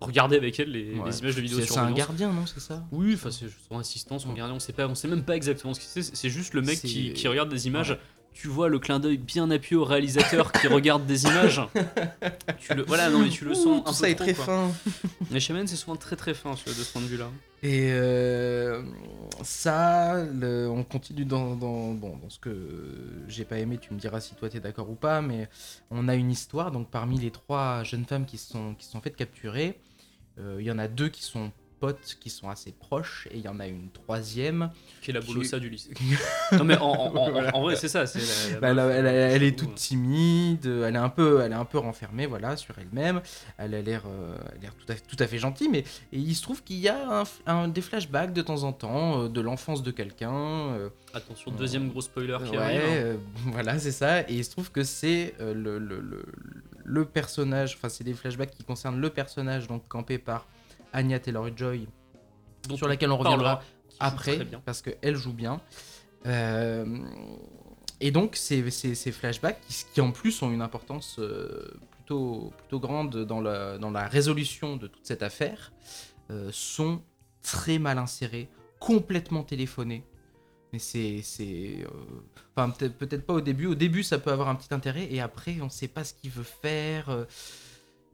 [0.01, 1.11] regarder avec elle les, Ouais.
[1.11, 1.43] les images de C'est c'est un
[1.91, 1.99] vidéosurveillance.
[1.99, 2.83] gardien, non C'est ça?
[2.91, 4.37] Oui, enfin c'est son assistant, son Ouais.
[4.37, 6.03] gardien, on sait pas, on sait même pas exactement ce que c'est.
[6.17, 7.99] C'est juste le mec qui, qui regarde des images.
[8.33, 11.61] Tu vois le clin d'œil bien appuyé au réalisateur qui regarde des images.
[12.59, 14.35] Tu le, voilà, non mais tu le Ouh, sens un Tout peu ça est très
[14.35, 14.45] quoi.
[14.47, 14.73] fin.
[15.31, 17.31] Mais Shyamalan c'est souvent très très fin de ce point de vue-là.
[17.65, 18.83] Et euh,
[19.43, 24.35] ça, on continue dans, bon, dans ce que j'ai pas aimé, tu me diras si
[24.35, 25.49] toi t'es d'accord ou pas, mais
[25.91, 29.17] on a une histoire, donc parmi les trois jeunes femmes qui sont, qui sont faites
[29.17, 29.81] capturer,
[30.39, 31.53] euh, il y en a deux qui sont
[31.87, 34.71] potes, qui sont assez proches, et il y en a une troisième.
[35.03, 35.91] Qui est la bolossa du lycée.
[36.53, 38.07] non mais en, en- en- en- en vrai c'est ça.
[38.07, 38.21] c'est
[38.61, 41.79] la- la Bah, elle, est toute timide, elle est un peu, elle est un peu
[41.79, 43.21] renfermée, voilà, sur elle-même.
[43.59, 44.37] Elle a l'air, euh,
[44.87, 45.81] tout à, tout à fait gentille, mais
[46.13, 49.23] et il se trouve qu'il y a un, un- des flashbacks de temps en temps
[49.23, 50.33] euh, de l'enfance de quelqu'un.
[50.35, 52.81] euh, Attention, deuxième gros spoiler qui ouais, arrive.
[52.81, 52.87] hein.
[52.93, 53.17] euh,
[53.47, 54.23] voilà, c'est ça.
[54.23, 56.25] Et il se trouve que c'est le, le, le,
[56.85, 60.47] le personnage, enfin, c'est des flashbacks qui concernent le personnage, donc campé par
[60.95, 61.87] Anya Taylor-Joy,
[62.75, 63.63] sur laquelle on reviendra
[64.01, 65.61] après, parce qu'elle joue bien.
[66.27, 66.87] Euh,
[68.01, 72.53] et donc, ces, ces, ces flashbacks, qui, qui en plus ont une importance euh, plutôt,
[72.57, 75.73] plutôt grande dans la, dans la résolution de toute cette affaire,
[76.31, 77.03] euh, sont
[77.43, 78.49] très mal insérés,
[78.81, 80.05] complètement téléphonés.
[80.73, 81.23] Mais c'est.
[82.57, 83.67] Enfin, peut-être pas au début.
[83.67, 86.31] Au début, ça peut avoir un petit intérêt, et après, on sait pas ce qu'il
[86.31, 87.27] veut faire.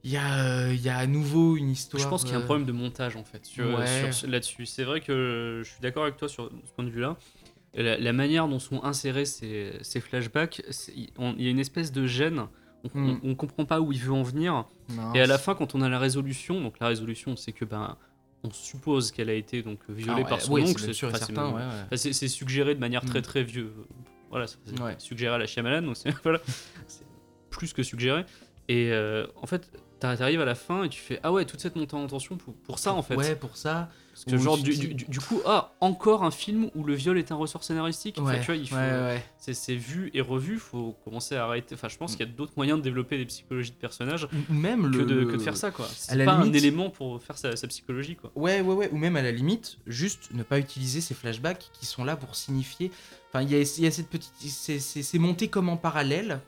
[0.03, 2.03] Il y, a, euh, il y a à nouveau une histoire.
[2.03, 4.11] Je pense qu'il y a un euh, problème de montage en fait Ouais.
[4.27, 4.65] là-dessus.
[4.67, 7.17] C'est vrai que je suis d'accord avec toi sur ce point de vue-là.
[7.75, 10.63] La, la manière dont sont insérés ces, ces flashbacks,
[10.97, 11.11] il
[11.43, 12.47] y a une espèce de gêne.
[12.95, 13.21] On, Mm.
[13.23, 14.65] on- on comprend pas où il veut en venir.
[14.89, 17.67] non, Et à la fin, quand on a la résolution, donc la résolution, c'est que
[17.67, 17.97] ben
[18.43, 20.81] on suppose qu'elle a été donc violée Ah par son oncle.
[20.81, 21.53] c'est sûr c'est enfin,
[22.29, 23.23] suggéré de manière très Mm.
[23.23, 23.71] très vieux.
[24.31, 24.57] Voilà, c'est
[25.01, 26.41] suggéré à la Shyamalan, donc c'est voilà,
[27.51, 28.25] plus que suggéré.
[28.69, 31.77] Et euh, en fait, t'arrives à la fin et tu fais ah ouais toute cette
[31.77, 33.15] montée en tension pour, pour ça en fait.
[33.17, 33.89] Ouais, pour ça.
[34.13, 37.33] Parce que genre du, du- du coup ah encore un film où le viol est
[37.33, 38.19] un ressort scénaristique.
[38.19, 39.25] Enfin, Ouais, tu vois, il faut, ouais, ouais.
[39.39, 40.59] c'est c'est vu et revu.
[40.59, 41.75] Faut commencer à arrêter.
[41.75, 44.91] Enfin, je pense qu'il y a d'autres moyens de développer des psychologies de personnages même
[44.91, 45.87] que le, de, que de faire ça quoi.
[45.95, 48.31] C'est pas un limite- élément pour faire sa, sa psychologie quoi.
[48.35, 48.91] Ouais, ouais, ouais.
[48.93, 52.35] Ou même à la limite, juste ne pas utiliser ces flashbacks qui sont là pour
[52.37, 52.91] signifier.
[53.33, 54.35] Enfin, il y a, y a cette petite.
[54.41, 56.41] C'est monté comme en parallèle.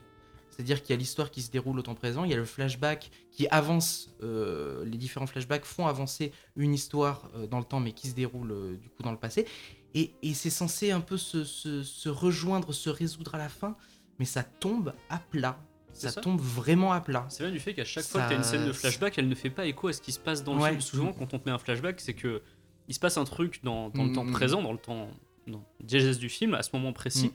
[0.55, 2.45] C'est-à-dire qu'il y a l'histoire qui se déroule au temps présent, il y a le
[2.45, 7.81] flashback qui avance, euh, les différents flashbacks font avancer une histoire euh, dans le temps,
[7.81, 9.47] mais qui se déroule euh, du coup dans le passé.
[9.95, 13.77] Et, et c'est censé un peu se, se- se rejoindre, se résoudre à la fin,
[14.19, 15.59] mais ça tombe à plat.
[15.95, 17.27] Ça, ça tombe vraiment à plat.
[17.29, 19.35] C'est bien du fait qu'à chaque fois que t'as une scène de flashback, elle ne
[19.35, 20.71] fait pas écho à ce qui se passe dans le Ouais.
[20.71, 20.81] film.
[20.81, 22.43] Souvent, quand on te met un flashback, c'est que
[22.89, 24.33] il se passe un truc dans, dans le temps Mm.
[24.33, 25.09] présent, dans le temps
[25.47, 27.33] dans le diégèse du film, à ce moment précis, Mm.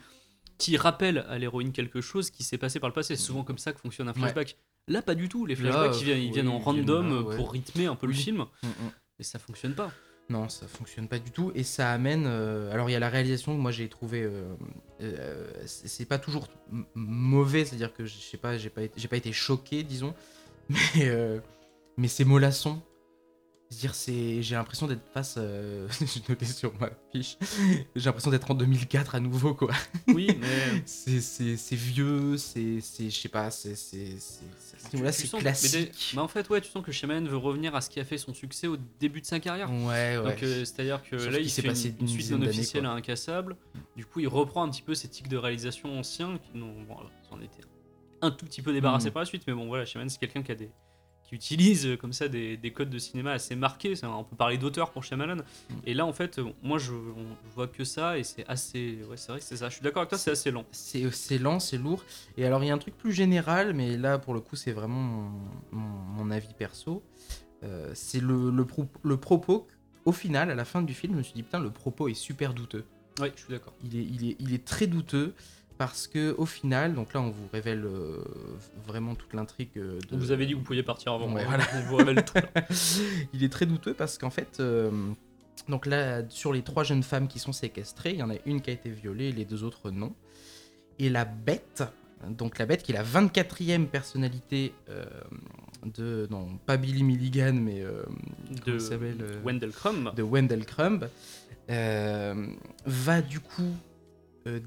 [0.57, 3.15] Qui rappelle à l'héroïne quelque chose qui s'est passé par le passé.
[3.15, 4.19] C'est souvent comme ça que fonctionne un Ouais.
[4.19, 4.57] flashback.
[4.87, 5.45] Là, pas du tout.
[5.45, 7.35] Les Là, flashbacks, ils viennent, ils oui, viennent en viennent random là, euh, ouais.
[7.35, 8.71] pour rythmer un peu le film, Mm, mm.
[9.19, 9.91] et ça fonctionne pas.
[10.29, 12.25] Non, ça fonctionne pas du tout et ça amène.
[12.27, 14.23] euh, alors il y a la réalisation que moi j'ai trouvé.
[14.23, 14.43] euh,
[15.01, 16.47] euh, c'est pas toujours
[16.95, 20.13] mauvais, c'est-à-dire que je sais pas, j'ai pas, été- j'ai pas été choqué, disons,
[20.69, 21.39] mais euh,
[21.97, 22.81] mais c'est mollasson.
[23.69, 25.36] C'est-à-dire c'est, j'ai l'impression d'être face.
[25.38, 27.38] euh, j'ai noté sur ma fiche.
[27.95, 29.71] J'ai l'impression d'être en 2004 à nouveau quoi.
[30.08, 34.77] Oui, mais C'est c'est c'est vieux, c'est c'est je sais pas, c'est c'est c'est c'est-
[35.06, 36.12] à c'est que- mais classique.
[36.15, 38.17] mais en fait, ouais, tu sens que Shyamalan veut revenir à ce qui a fait
[38.17, 39.69] son succès au début de sa carrière.
[39.71, 40.23] Ouais ouais.
[40.23, 42.86] Donc, euh, c'est-à-dire que Sauf là, qu'il il s'est fait passé une, suite non officielle
[42.86, 43.58] à Incassable.
[43.97, 46.95] Du coup, il reprend un petit peu ces tics de réalisation anciens qui n'ont, bon,
[46.97, 47.63] alors, en étaient
[48.21, 49.13] un tout petit peu débarrassés Mm.
[49.13, 50.69] par la suite, mais bon, voilà, Shyamalan, c'est quelqu'un qui a des
[51.27, 53.93] qui utilise euh, comme ça des, des codes de cinéma assez marqués.
[54.03, 55.37] On peut parler d'auteur pour Shyamalan.
[55.85, 58.99] Et là, en fait, euh, moi, je, on voit que ça et c'est assez.
[59.09, 59.69] Ouais, c'est vrai que c'est ça.
[59.69, 60.65] Je suis d'accord avec toi, c'est assez lent.
[60.71, 62.03] C'est c'est lent, c'est lourd.
[62.37, 64.71] Et alors, il y a un truc plus général, mais là, pour le coup, c'est
[64.71, 65.31] vraiment mon,
[65.71, 65.81] mon-
[66.25, 67.03] mon avis perso.
[67.63, 69.67] Euh, c'est le, le, pro- le propos.
[70.05, 72.13] Au final, à la fin du film, je me suis dit, putain, le propos est
[72.13, 72.85] super douteux.
[73.19, 73.73] Ouais, je suis d'accord.
[73.83, 75.33] Il est, il, est, il est très douteux
[75.77, 78.23] parce que au final, donc là, on vous révèle euh,
[78.85, 80.15] vraiment toute l'intrigue euh, de.
[80.15, 81.31] On vous avait dit que vous pouviez partir avant.
[81.31, 81.65] Ouais, voilà.
[81.75, 82.33] On vous révèle tout.
[83.33, 84.91] il est très douteux parce qu'en fait, euh,
[85.69, 88.61] donc là, sur les trois jeunes femmes qui sont séquestrées, il y en a une
[88.61, 90.15] qui a été violée, les deux autres non.
[90.99, 91.83] Et la bête,
[92.27, 95.05] donc la bête qui est la 24e personnalité euh,
[95.85, 97.83] de, non, pas Billy Milligan, mais
[98.65, 98.79] De
[99.43, 100.11] Wendell Crumb.
[100.15, 101.07] de Wendell Crumb,
[101.69, 103.75] va du coup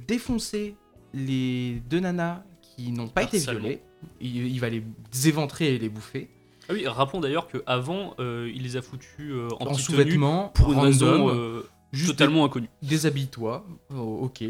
[0.06, 0.76] défoncer
[1.14, 3.80] les deux nanas qui n'ont pas été violées.
[4.20, 4.82] Il, il va les
[5.26, 6.28] éventrer et les bouffer.
[6.68, 10.68] Ah oui, rappelons d'ailleurs qu'avant, euh, il les a foutus euh, en, en sous-vêtements, pour
[10.72, 12.68] une random, raison euh, juste totalement inconnue.
[12.82, 14.44] déshabille-toi, Oh, ok,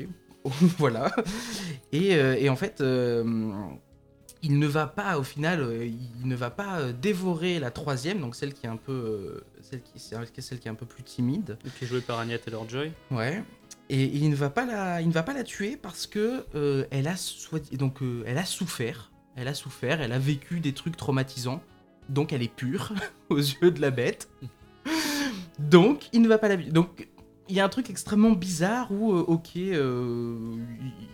[0.78, 1.10] voilà.
[1.92, 2.82] Et, euh, et en fait,
[4.42, 5.66] il ne va pas, au final,
[6.20, 9.98] il ne va pas dévorer la troisième, donc celle qui est un peu, celle qui,
[9.98, 11.58] celle qui est un peu plus timide.
[11.78, 12.92] Qui est joué par Anya Taylor-Joy.
[13.10, 13.42] Ouais.
[13.92, 16.86] Et il ne va pas la, il ne va pas la tuer parce que euh,
[16.92, 17.16] elle a
[17.72, 21.60] donc euh, elle a souffert, elle a souffert, elle a vécu des trucs traumatisants,
[22.08, 22.92] donc elle est pure
[23.30, 24.28] aux yeux de la bête.
[25.58, 27.08] Donc il ne va pas la donc
[27.48, 29.58] il y a un truc extrêmement bizarre où euh, ok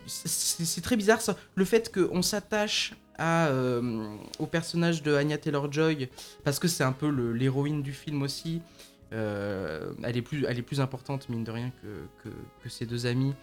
[0.05, 1.19] c'est très bizarre
[1.55, 3.49] le fait qu'on s'attache à
[4.37, 6.09] au personnage de Anya Taylor Joy
[6.43, 8.61] parce que c'est un peu l'héroïne du film aussi
[9.13, 11.87] euh, elle, est plus, elle est plus importante, mine de rien, que,
[12.23, 13.33] que, que ses deux amies.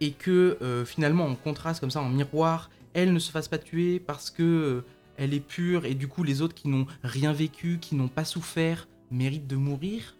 [0.00, 3.58] Et que euh, finalement, en contraste, comme ça, en miroir, elle ne se fasse pas
[3.58, 4.84] tuer parce que euh,
[5.16, 8.24] elle est pure et du coup, les autres qui n'ont rien vécu, qui n'ont pas
[8.24, 10.14] souffert, méritent de mourir.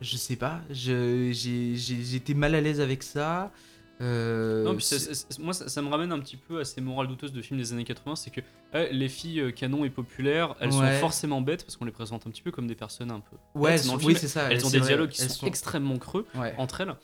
[0.00, 3.52] Je sais pas, j'étais mal à l'aise avec ça.
[4.00, 6.64] Euh, Non, puis ça- c'est- ça- moi, ça, ça me ramène un petit peu à
[6.64, 8.16] ces morales douteuses de films des années 80.
[8.16, 8.40] C'est que
[8.74, 10.94] euh, les filles euh, canon et populaires, elles Ouais.
[10.94, 13.36] sont forcément bêtes parce qu'on les présente un petit peu comme des personnes un peu.
[13.58, 14.50] ouais, bêtes elles dans sont- le oui, c'est ça.
[14.50, 16.54] Elles ont des vrai, dialogues qui sont, extrêmement creux Ouais.
[16.56, 16.94] entre elles.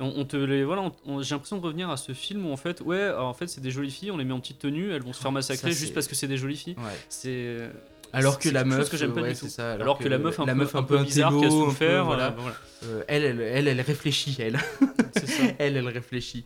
[0.00, 2.80] On, on te les voilà, j'ai l'impression de revenir à ce film où en fait,
[2.82, 5.02] ouais, alors, en fait, c'est des jolies filles, on les met en petite tenue, elles
[5.02, 6.76] vont se faire massacrer juste parce que c'est des jolies filles.
[6.78, 6.96] Ouais.
[7.08, 7.56] C'est
[8.12, 9.46] Alors que la meuf, que j'aime pas ouais, du tout.
[9.46, 11.48] c'est ça, alors, que, la meuf un, la peu, meuf un peu bizarre qui a
[11.48, 12.28] peu, souffert, voilà.
[12.28, 12.56] euh, voilà.
[12.84, 14.58] Euh, elle, elle, elle, elle réfléchit, elle.
[15.26, 15.42] ça.
[15.58, 16.44] elle, elle réfléchit.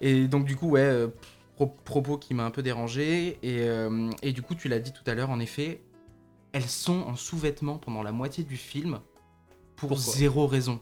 [0.00, 1.08] Et donc, du coup, ouais, euh,
[1.56, 3.38] pro- propos qui m'a un peu dérangé.
[3.42, 5.80] Et, euh, et du coup, tu l'as dit tout à l'heure, en effet,
[6.52, 9.00] elles sont en sous-vêtements pendant la moitié du film
[9.76, 10.80] pour Pourquoi zéro raison.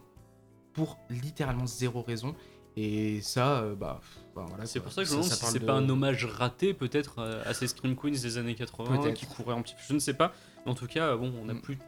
[0.72, 2.34] Pour littéralement zéro raison.
[2.76, 4.00] Et ça, euh, bah,
[4.34, 4.64] bah, voilà.
[4.64, 7.18] C'est pour ça que je me demande si c'est de- pas un hommage raté peut-être
[7.18, 9.14] euh, à ces Scream Queens des années 80 Peut-être.
[9.14, 9.80] qui couraient un petit peu.
[9.88, 10.32] Je ne sais pas.
[10.64, 11.78] Mais en tout cas, bon, on n'a plus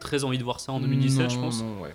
[0.00, 1.62] très envie de voir ça en 2017, je Non, pense.
[1.62, 1.94] non, ouais.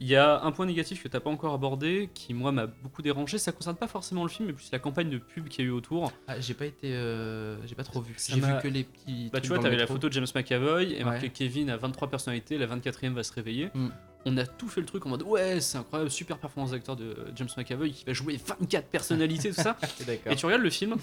[0.00, 3.02] Il y a un point négatif que t'as pas encore abordé, qui moi m'a beaucoup
[3.02, 3.38] dérangé.
[3.38, 5.70] Ça concerne pas forcément le film, mais plus la campagne de pub qu'il y a
[5.70, 6.12] eu autour.
[6.28, 6.92] Ah, j'ai pas été.
[6.94, 8.14] euh, j'ai pas trop vu.
[8.16, 9.28] Ça J'ai vu que les petits.
[9.32, 11.04] Bah, tu vois, t'avais la photo de James McAvoy et Ouais.
[11.04, 13.70] marqué Kevin a 23 personnalités, la 24e va se réveiller.
[13.74, 13.88] Mm.
[14.26, 17.16] On a tout fait le truc en mode ouais, c'est incroyable, super performance d'acteur de
[17.36, 19.76] James McAvoy qui va jouer 24 personnalités, tout ça.
[20.26, 20.96] Et tu regardes le film,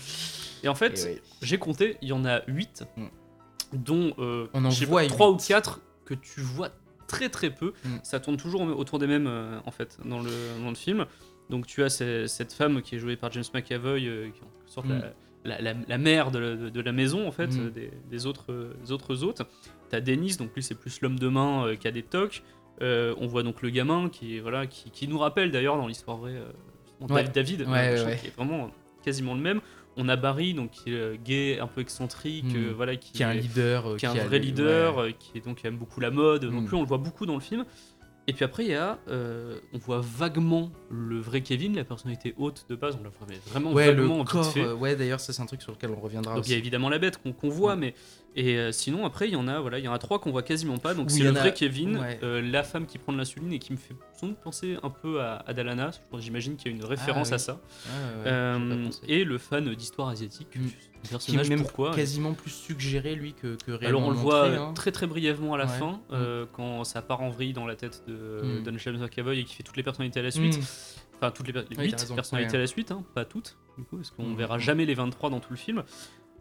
[0.64, 1.22] et en fait, oui.
[1.42, 3.06] j'ai compté, il y en a 8, Mm.
[3.74, 5.48] dont euh, On en je sais voit pas, 3 ou huit.
[5.48, 6.70] 4 que tu vois
[7.08, 7.74] très très peu.
[7.84, 7.90] Mm.
[8.04, 10.32] Ça tourne toujours autour des mêmes euh, en fait dans le,
[10.64, 11.06] dans le film.
[11.50, 14.44] Donc tu as ces- cette femme qui est jouée par James McAvoy, euh, qui est
[14.44, 15.02] en quelque sorte Mm.
[15.44, 17.60] la, la, la- la mère de, la- de maison en fait, Mm.
[17.60, 19.42] euh, des, des autres, euh, des autres hôtes.
[19.90, 22.42] T'as Dennis, donc lui c'est plus l'homme de main qui a des tocs.
[22.82, 26.42] On voit donc le gamin qui, voilà, qui, qui nous rappelle d'ailleurs dans l'histoire vraie
[27.10, 27.24] Ouais.
[27.26, 28.18] David, Ouais, ouais.
[28.22, 28.72] qui est vraiment
[29.04, 29.60] quasiment le même.
[29.98, 33.24] On a Barry, donc qui est euh, gay, un peu excentrique, euh, voilà, qui, Qui
[33.24, 33.92] est un leader.
[33.92, 35.16] euh, qui est un vrai le- leader, ouais.
[35.18, 36.44] qui est donc qui aime beaucoup la mode.
[36.46, 36.66] Mm.
[36.68, 37.66] lui, on le voit beaucoup dans le film.
[38.28, 42.34] Et puis après, il y a, euh, on voit vaguement le vrai Kevin, la personnalité
[42.38, 42.98] haute de base.
[43.00, 44.54] On la voit mais vraiment Ouais, le vaguement vite corps.
[44.58, 46.58] euh, ouais, d'ailleurs, ça, c'est un truc sur lequel on reviendra Donc il y a
[46.58, 47.80] évidemment la bête qu'on voit, Mm.
[47.80, 47.94] mais
[48.36, 50.32] et euh, sinon après il y en a voilà il y en a trois qu'on
[50.32, 50.94] voit quasiment pas.
[50.94, 52.20] Donc Oui, c'est le a- vrai Kevin, ouais.
[52.24, 54.90] euh, la femme qui prend de l'insuline et qui me fait sans doute penser un
[54.90, 55.92] peu à, à Dalana.
[56.20, 57.34] J'imagine qu'il y a une référence oui.
[57.36, 57.54] à ça.
[57.54, 57.58] Ouais,
[58.26, 60.60] ouais, Euh, et le fan d'histoire asiatique, Mm.
[60.66, 64.12] un qui est personnage même pourquoi quasiment plus suggéré lui que, que réellement Alors on
[64.12, 64.74] le voit hein.
[64.74, 65.78] très très brièvement à la Ouais.
[65.80, 68.64] fin, euh, quand ça part en vrille dans la tête de Mm.
[68.64, 70.58] Don James McAvoy et qui fait toutes les personnalités à la suite.
[70.58, 70.62] Mm.
[71.18, 72.58] Enfin, toutes les, les Oui, huit t'as raison, personnalités ouais.
[72.58, 74.36] à la suite, hein, pas toutes, du coup, parce qu'on Mm.
[74.36, 75.84] verra jamais les 23 dans tout le film.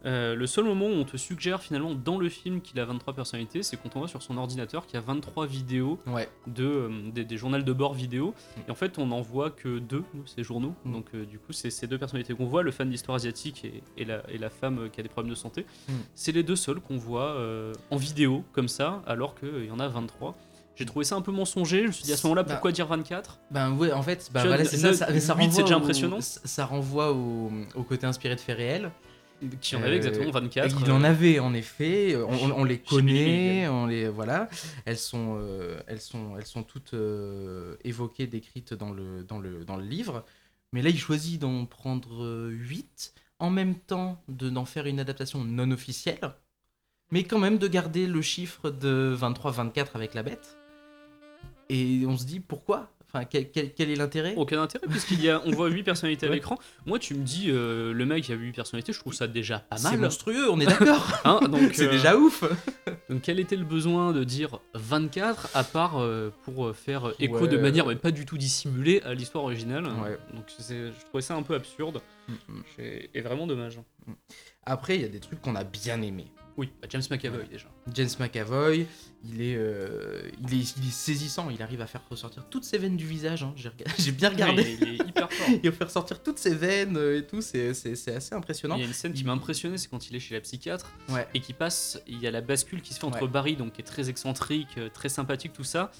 [0.05, 3.13] Euh, le seul moment où on te suggère finalement dans le film qu'il a 23
[3.15, 6.29] personnalités, c'est quand on voit sur son ordinateur qu'il y a 23 vidéos Ouais.
[6.45, 8.35] de, euh, des, des journaux de bord vidéo.
[8.57, 8.59] Mm.
[8.67, 10.75] Et en fait, on n'en voit que deux, ces journaux.
[10.85, 10.91] Mm.
[10.93, 13.81] Donc, euh, du coup, c'est ces deux personnalités qu'on voit, le fan d'histoire asiatique et,
[13.97, 15.65] et la, et la femme qui a des problèmes de santé.
[15.89, 15.93] Mm.
[16.13, 17.37] C'est les deux seuls qu'on voit
[17.89, 20.35] en vidéo, comme ça, alors qu'il y en a 23.
[20.75, 21.83] J'ai trouvé ça un peu mensonger.
[21.83, 24.29] Je me suis dit à ce moment-là, Bah, pourquoi dire 24 Ben ouais, en fait,
[24.33, 26.19] bah voilà, c'est ça, ça, mais ça c'est déjà au- impressionnant.
[26.19, 28.91] Ça, ça renvoie au, au côté inspiré de faits réels.
[29.61, 30.81] Qui en Euh, avait exactement 24.
[30.85, 32.15] Il en avait en effet.
[32.15, 34.49] On, on- on les connaît, on les voilà.
[34.85, 39.63] Elles sont, euh, elles sont, elles sont toutes euh, évoquées, décrites dans le, dans le,
[39.65, 40.23] dans le livre.
[40.73, 45.43] Mais là, il choisit d'en prendre 8, en même temps de d'en faire une adaptation
[45.43, 46.33] non officielle,
[47.11, 50.57] mais quand même de garder le chiffre de 23-24 avec la bête.
[51.69, 52.91] Et on se dit pourquoi?
[53.15, 54.33] Enfin, quel, quel- quel est l'intérêt?
[54.35, 56.57] Aucun intérêt puisqu'il y a, on voit 8 personnalités à l'écran.
[56.85, 59.59] Moi, tu me dis, euh, le mec il a 8 personnalités, je trouve ça déjà
[59.59, 59.99] pas C'est mal.
[60.01, 61.07] monstrueux, on est d'accord.
[61.23, 62.43] Hein, donc, C'est euh, déjà ouf.
[63.09, 67.47] Donc quel était le besoin de dire 24 à part euh, pour faire écho Ouais.
[67.47, 70.17] de manière mais pas du tout dissimulée à l'histoire originale Ouais.
[70.33, 72.01] Donc c'est- je trouvais ça un peu absurde
[72.79, 73.79] et, et vraiment dommage.
[74.65, 76.27] Après, il y a des trucs qu'on a bien aimés.
[76.57, 77.67] Oui, bah, James McAvoy déjà.
[77.93, 78.87] James McAvoy,
[79.25, 82.77] il est, euh, il, est, il est saisissant, il arrive à faire ressortir toutes ses
[82.77, 83.43] veines du visage.
[83.43, 83.53] hein.
[83.57, 84.61] J'ai rega- bien regardé.
[84.61, 85.47] Il, est, il est hyper fort.
[85.63, 88.75] Il va faire sortir toutes ses veines euh, et tout, c'est c'est- c'est assez impressionnant.
[88.75, 90.89] Il y a une scène qui m'a impressionné, c'est quand il est chez la psychiatre
[91.09, 91.27] Ouais.
[91.33, 93.27] et qui passe, il y a la bascule qui se fait entre Ouais.
[93.27, 95.91] Barry, donc qui est très excentrique, euh, très sympathique, tout ça,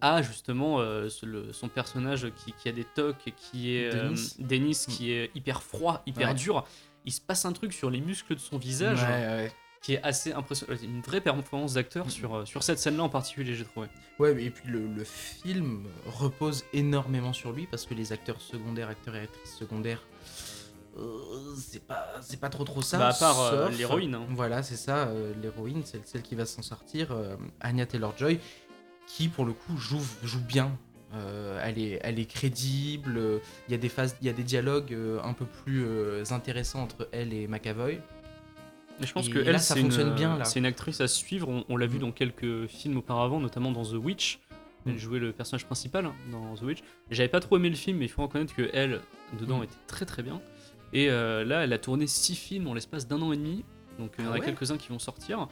[0.00, 4.14] à justement euh, le- son personnage qui, qui a des tocs, et qui est euh,
[4.38, 4.86] Dennis.
[4.88, 6.34] Qui est hyper froid, hyper Ouais.
[6.34, 6.66] dur.
[7.04, 9.02] Il se passe un truc sur les muscles de son visage.
[9.02, 9.52] Ouais, ouais.
[9.80, 10.76] Qui est assez impressionnant.
[10.82, 13.88] Une vraie performance d'acteur sur, euh, sur cette scène-là en particulier, j'ai trouvé.
[14.18, 18.88] Ouais, et puis le, le film repose énormément sur lui parce que les acteurs secondaires,
[18.88, 20.02] acteurs et actrices secondaires,
[20.98, 22.98] euh, c'est pas, c'est pas trop trop ça.
[22.98, 24.26] Bah, à part, euh, l'héroïne, hein.
[24.30, 28.38] Voilà, c'est ça, euh, l'héroïne, c'est celle qui va s'en sortir, euh, Anya Taylor-Joy,
[29.06, 30.76] qui pour le coup joue, joue bien.
[31.12, 34.32] Euh, elle, est, elle est crédible, euh, il y a des phases, il y a
[34.32, 37.98] des dialogues euh, un peu plus euh, intéressants entre elle et McAvoy.
[39.00, 41.48] Je pense Et que là, elle, ça une, fonctionne bien, c'est une actrice à suivre.
[41.48, 42.00] On, on l'a vu Mm.
[42.02, 44.40] dans quelques films auparavant, notamment dans The Witch.
[44.86, 44.98] Elle Mm.
[44.98, 46.78] jouait le personnage principal hein, dans The Witch.
[47.10, 49.00] J'avais pas trop aimé le film, mais il faut reconnaître que elle,
[49.38, 49.64] dedans, Mm.
[49.64, 50.40] était très très bien.
[50.92, 53.64] Et euh, là, elle a tourné six films en l'espace d'un an et demi.
[53.98, 55.48] Donc il y en Ah a ouais quelques-uns qui vont sortir.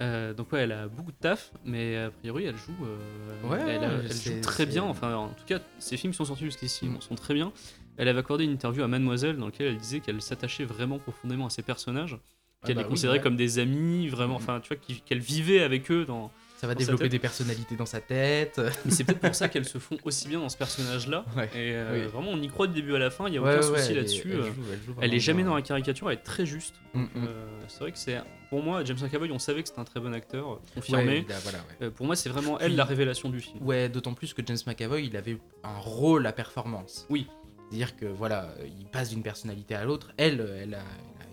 [0.00, 3.60] Euh, donc ouais, elle a beaucoup de taf, mais a priori, elle joue, euh, Ouais,
[3.80, 4.82] elle, joue très bien.
[4.82, 7.00] Enfin, en tout cas, ces films qui sont sortis jusqu'ici Mm.
[7.00, 7.52] sont très bien.
[7.96, 11.46] Elle avait accordé une interview à Mademoiselle dans laquelle elle disait qu'elle s'attachait vraiment profondément
[11.46, 12.18] à ses personnages,
[12.64, 16.04] qu'elle bah les considérait comme des amis, vraiment, enfin, tu vois, qu'elle vivait avec eux
[16.04, 16.30] dans.
[16.56, 18.58] Ça va Dans développer des personnalités dans sa tête.
[18.86, 21.24] Mais c'est peut-être pour ça qu'elles se font aussi bien dans ce personnage-là.
[21.36, 21.46] Ouais.
[21.54, 22.10] Et euh, Oui.
[22.10, 23.78] vraiment, on y croit du début à la fin, il y a Ouais, aucun ouais,
[23.80, 24.30] souci là-dessus.
[24.32, 25.50] Elle, euh, joue- elle joue Elle est jamais bien.
[25.50, 26.76] dans la caricature, elle est très juste.
[26.94, 29.84] Mm, euh, c'est vrai que c'est, pour moi, James McAvoy, on savait que c'était un
[29.84, 31.26] très bon acteur, Ouais, confirmé.
[31.28, 31.86] là, voilà, ouais.
[31.86, 33.58] Euh, pour moi, c'est vraiment elle la révélation du film.
[33.62, 37.04] Ouais, d'autant plus que James McAvoy, il avait un rôle à performance.
[37.10, 37.26] Oui.
[37.68, 40.12] C'est-à-dire que voilà, il passe d'une personnalité à l'autre.
[40.16, 40.82] Elle, elle a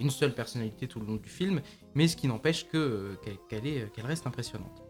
[0.01, 1.61] une seule personnalité tout le long du film,
[1.95, 3.15] mais ce qui n'empêche que euh,
[3.47, 4.81] qu'elle est, qu'elle reste impressionnante.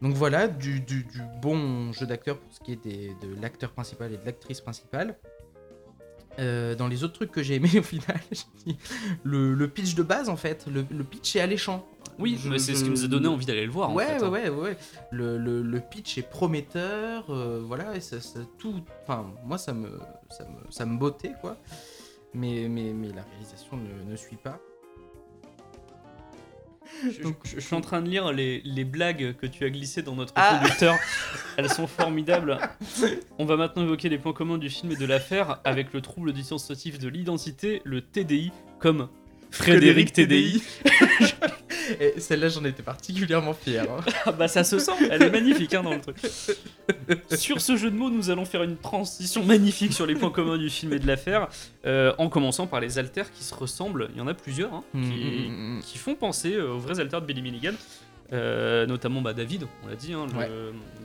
[0.00, 3.70] Donc voilà, du, du- du bon jeu d'acteur pour ce qui est des- de l'acteur
[3.72, 5.16] principal et de l'actrice principale.
[6.38, 8.18] Euh, dans les autres trucs que j'ai aimé au final,
[8.64, 8.76] dit
[9.22, 11.86] le, le pitch de base en fait, le, le pitch est alléchant.
[12.18, 13.90] Oui, Je- mais c'est ce qui nous a donné envie d'aller le voir.
[13.90, 14.50] en Ouais, fait, ouais, hein.
[14.50, 14.76] ouais, ouais.
[15.10, 18.82] Le, le, le pitch est prometteur, euh, voilà, et ça, ça- tout.
[19.02, 19.98] Enfin, moi, ça me,
[20.30, 21.56] ça me, ça me bottait, quoi.
[22.34, 24.58] Mais, mais, mais la réalisation ne, ne suit pas.
[27.04, 30.02] Je, je- je suis en train de lire les, les blagues que tu as glissées
[30.02, 30.58] dans notre Ah.
[30.60, 30.96] conducteur.
[31.56, 32.58] Elles sont formidables.
[33.38, 36.32] On va maintenant évoquer les points communs du film et de l'affaire avec le trouble
[36.32, 39.08] dissociatif de l'identité, le TDI, comme
[39.50, 40.62] Frédéric TDI.
[42.00, 43.84] et celle-là, j'en étais particulièrement fier.
[43.90, 44.00] hein.
[44.26, 46.16] Ah bah ça se sent, elle est magnifique hein, dans le truc.
[47.36, 50.58] Sur ce jeu de mots, nous allons faire une transition magnifique sur les points communs
[50.58, 51.48] du film et de l'affaire,
[51.86, 54.08] euh, en commençant par les alters qui se ressemblent.
[54.14, 55.82] Il y en a plusieurs hein, qui, Mm, mm, mm.
[55.82, 57.72] qui font penser euh, aux vrais alters de Billy Milligan.
[58.32, 60.48] Euh, notamment bah, David, on l'a dit, hein, le- Ouais.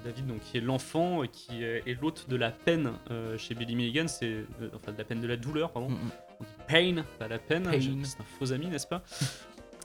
[0.05, 3.75] David donc, qui est l'enfant et qui est, l'hôte de la peine euh, chez Billy
[3.75, 5.89] Milligan, c'est euh, enfin de la peine de la douleur, pardon.
[5.89, 5.97] Mm.
[6.39, 7.69] On dit pain, pas la peine.
[8.03, 9.03] C'est un faux ami, n'est-ce pas?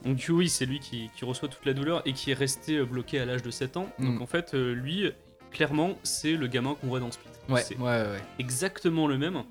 [0.05, 2.85] Donc oui, c'est lui qui, qui reçoit toute la douleur et qui est resté euh,
[2.85, 3.89] bloqué à l'âge de 7 ans.
[3.99, 4.21] Donc Mm.
[4.21, 5.11] en fait, euh, lui,
[5.51, 7.29] clairement, c'est le gamin qu'on voit dans Split.
[7.49, 8.21] Ouais, C'est ouais, ouais.
[8.39, 9.43] exactement le même.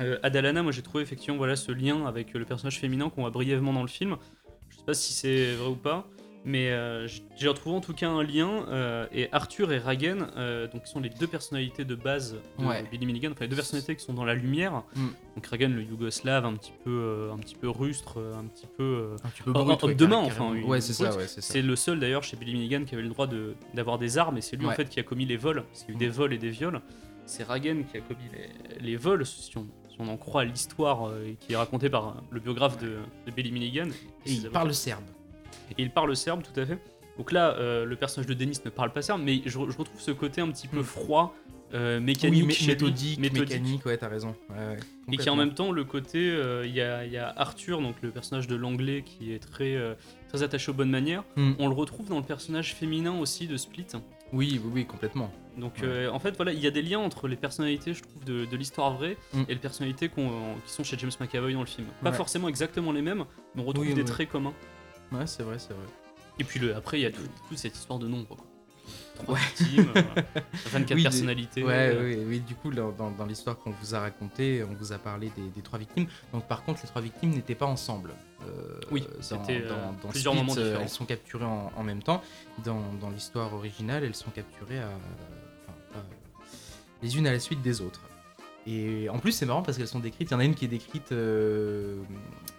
[0.00, 3.30] Euh, Adalana, moi j'ai trouvé effectivement voilà, ce lien avec le personnage féminin qu'on voit
[3.30, 4.16] brièvement dans le film.
[4.68, 6.06] Je sais pas si c'est vrai ou pas.
[6.46, 8.64] Mais euh, j'ai retrouvé en tout cas un lien.
[8.68, 12.64] euh, et Arthur et Ragen, euh, donc, qui sont les deux personnalités de base de
[12.64, 12.82] Ouais.
[12.90, 14.82] Billy Milligan, enfin les deux personnalités qui sont dans la lumière.
[14.96, 15.06] Mm.
[15.36, 18.82] Donc Ragen, le yougoslave, un petit peu, euh, un petit peu rustre, un petit peu.
[18.82, 21.14] euh, Un petit peu Oh, brut, homme ouais, de main, carré- enfin, Ouais, c'est ça,
[21.14, 21.52] ouais, c'est ça.
[21.52, 24.38] C'est le seul d'ailleurs chez Billy Milligan qui avait le droit de- d'avoir des armes
[24.38, 25.62] et c'est lui en fait qui a commis les vols.
[25.64, 25.98] Parce qu'il y a eu Mm.
[25.98, 26.80] des vols et des viols.
[27.26, 31.06] C'est Ragen qui a commis les, les vols, si on, si on en croit l'histoire
[31.08, 33.88] euh, qui est racontée par euh, le biographe de, de Billy Milligan.
[34.24, 35.04] Et il parle serbe.
[35.78, 36.78] Et il parle serbe, tout à fait.
[37.18, 40.00] Donc là, euh, le personnage de Denis ne parle pas serbe, mais je, je retrouve
[40.00, 40.84] ce côté un petit peu Mm.
[40.84, 41.34] froid,
[41.74, 43.50] euh, mécanique, Oui, méthodique, méthodique.
[43.50, 44.34] mécanique, ouais, t'as raison.
[44.48, 44.76] Ouais, ouais,
[45.12, 47.80] Et qui en même temps le côté, euh, il y, a, il y a Arthur,
[47.82, 49.94] donc le personnage de l'anglais qui est très, euh,
[50.28, 51.22] très attaché aux bonnes manières.
[51.36, 51.52] Mm.
[51.58, 53.86] On le retrouve dans le personnage féminin aussi de Split.
[54.32, 55.30] Oui, oui, oui, complètement.
[55.58, 55.88] Donc Ouais.
[55.88, 58.46] euh, en fait voilà, il y a des liens entre les personnalités, je trouve, de,
[58.46, 59.42] de l'histoire vraie Mm.
[59.48, 60.22] et les personnalités qui
[60.66, 61.86] sont chez James McAvoy dans le film.
[62.02, 62.16] Pas Ouais.
[62.16, 64.06] forcément exactement les mêmes, mais on retrouve Oui, des oui.
[64.08, 64.54] traits communs.
[65.12, 65.86] Ouais, c'est vrai, c'est vrai.
[66.38, 68.28] Et puis le, après, il y a tout- toute cette histoire de nombre.
[68.36, 68.46] Quoi.
[69.16, 70.02] Trois victimes, euh,
[70.70, 71.62] 24 Oui, des- personnalités.
[71.62, 74.72] Ouais, euh, oui, oui, du coup, dans, dans- dans l'histoire qu'on vous a racontée, on
[74.74, 76.06] vous a parlé des, des trois victimes.
[76.32, 78.12] Donc, par contre, les trois victimes n'étaient pas ensemble.
[78.46, 80.82] Euh, Oui, c'était, euh, dans- dans plusieurs Split, moments euh, différents.
[80.82, 82.22] Elles sont capturées en, en même temps.
[82.64, 82.80] Dans,
[83.12, 84.88] l'histoire originale, elles sont capturées à,
[87.02, 88.00] les unes à la suite des autres.
[88.66, 90.30] Et en plus, c'est marrant parce qu'elles sont décrites.
[90.30, 91.96] Il y en a une qui est décrite euh,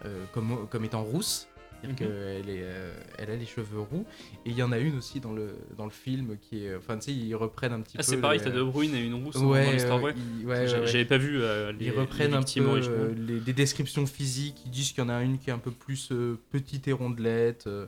[0.06, 1.48] euh, comme, comme étant rousse.
[1.82, 1.96] C'est-à-dire Mhm.
[1.96, 4.06] qu'elle euh, elle a les cheveux roux.
[4.46, 6.76] Et il y en a une aussi dans le, dans le film qui est.
[6.76, 8.04] Enfin, tu sais, ils reprennent un petit Ah, peu.
[8.04, 10.16] c'est pareil, le- t'as De Bruyne et une rousse Ouais, dans l'histoire euh, vraie.
[10.40, 10.68] ils- ouais.
[10.68, 14.06] J'avais pas vu euh, les, Ils reprennent les un victimes peu euh, les- des descriptions
[14.06, 14.58] physiques.
[14.66, 16.94] Ils disent qu'il y en a une qui est un peu plus euh, petite et
[16.94, 17.66] rondelette.
[17.68, 17.86] euh,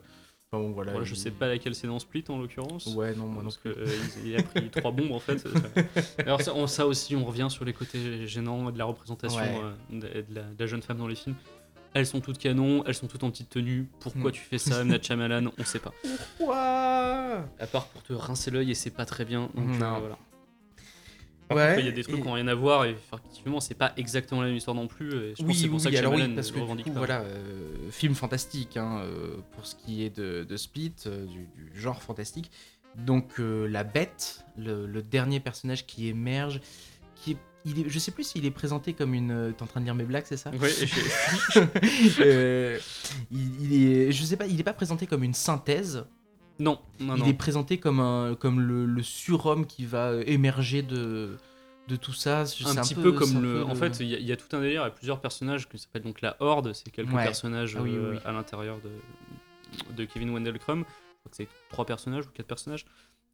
[0.52, 0.91] Enfin bon, voilà.
[0.91, 2.86] Voilà, je sais pas laquelle c'est dans Split en l'occurrence.
[2.96, 3.74] Ouais, non, moi non Parce plus.
[3.74, 3.88] que, euh,
[4.24, 5.44] il, a pris trois bombes en fait.
[6.20, 9.62] Alors ça, on- ça aussi, on revient sur les côtés gênants de la représentation Ouais.
[9.94, 11.36] euh, de, de la, de la jeune femme dans les films.
[11.94, 13.88] Elles sont toutes canons, elles sont toutes en petite tenue.
[14.00, 14.34] Pourquoi Mm.
[14.34, 14.88] tu fais ça, M.
[14.89, 15.94] Night Shyamalan On sait pas.
[16.39, 19.50] Ouah À part pour te rincer l'œil et c'est pas très bien.
[19.56, 20.00] Donc, euh, Non.
[20.00, 20.18] voilà.
[21.50, 22.91] Par Ouais, contre, il y a des trucs et- qui n'ont rien à voir et
[22.91, 25.10] effectivement, c'est pas exactement la même histoire non plus.
[25.10, 26.62] Et je pense que Oui, c'est oui, pour ça que alors oui, parce que du
[26.62, 27.00] revendique coup, pas.
[27.00, 31.48] voilà, euh, film fantastique hein, euh, pour ce qui est de, de Split, euh, du,
[31.72, 32.50] du genre fantastique.
[32.96, 36.62] Donc euh, la bête, le, le dernier personnage qui émerge,
[37.24, 39.32] qui est, il est, je sais plus s'il est présenté comme une.
[39.32, 40.51] euh, T'es en train de lire mes blagues, c'est ça?
[40.51, 41.59] Je-
[42.19, 42.80] Euh,
[43.32, 46.05] il, il est, je sais pas, il est pas présenté comme une synthèse.
[46.59, 47.26] Non, non, il non.
[47.28, 51.38] est présenté comme un, comme le, le surhomme qui va euh, émerger de,
[51.88, 52.41] de tout ça.
[52.41, 52.45] Un
[52.76, 53.53] petit peu, peu comme un le.
[53.55, 54.91] peu En fait, il y, a- il y a tout un délire, il y a
[54.91, 57.24] plusieurs personnages qui s'appellent donc la Horde, c'est quelques Ouais.
[57.24, 58.19] personnages Ah oui, oui, euh, oui.
[58.26, 60.84] à l'intérieur de, de Kevin Wendell Crumb.
[61.32, 62.86] C'est trois personnages ou quatre personnages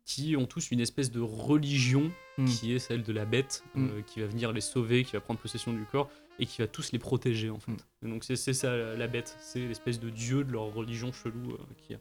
[0.09, 2.45] qui ont tous une espèce de religion Hmm.
[2.45, 3.87] qui est celle de la bête, Mm.
[3.89, 6.67] euh, qui va venir les sauver, qui va prendre possession du corps et qui va
[6.67, 7.71] tous les protéger en fait.
[7.71, 7.77] Mm.
[8.05, 11.57] Et donc c'est ça la bête, c'est l'espèce de dieu de leur religion chelou euh,
[11.77, 11.99] qu'il y a.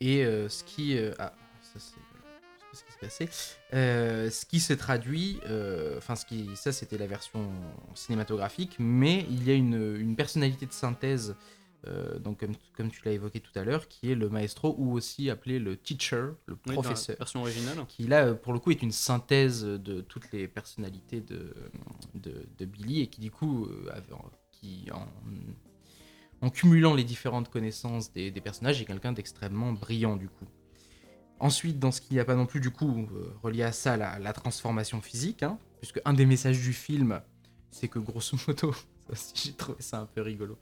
[0.00, 0.96] Et euh, ce qui.
[0.96, 1.96] euh, ah, ça c'est.
[2.78, 3.28] ce qui s'est passé.
[4.30, 5.38] Ce qui se traduit.
[5.98, 6.48] Enfin, ce qui.
[6.56, 7.50] Ça, c'était la version
[7.94, 8.76] cinématographique.
[8.78, 11.36] Mais il y a une, une personnalité de synthèse.
[11.86, 14.92] Euh, donc, comme, comme tu l'as évoqué tout à l'heure, qui est le maestro, ou
[14.92, 17.16] aussi appelé le teacher, le Oui, dans la professeur.
[17.16, 17.84] version originale.
[17.88, 21.54] qui là euh, pour le coup est une synthèse de toutes les personnalités de,
[22.14, 23.90] de, de Billy et qui du coup euh,
[24.52, 25.06] qui en,
[26.46, 30.46] en cumulant les différentes connaissances des, des personnages est quelqu'un d'extrêmement brillant du coup.
[31.38, 33.96] Ensuite, dans ce qu'il n'y a pas non plus du coup euh, relié à ça,
[33.96, 37.22] la, la transformation physique, hein, puisque un des messages du film,
[37.70, 38.74] c'est que grosso modo,
[39.34, 40.58] j'ai trouvé ça un peu rigolo.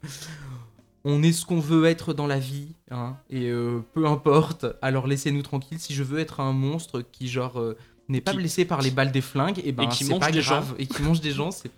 [1.11, 4.67] On est ce qu'on veut être dans la vie, hein, et euh, peu importe.
[4.83, 5.79] Alors laissez-nous tranquilles.
[5.81, 7.77] Si je veux être un monstre qui genre euh,
[8.11, 10.31] n'est pas Qui- blessé par les balles des flingues, et ben qui c'est mange pas
[10.31, 10.69] des grave.
[10.69, 10.75] gens.
[10.79, 11.71] Et qui mange des gens, c'est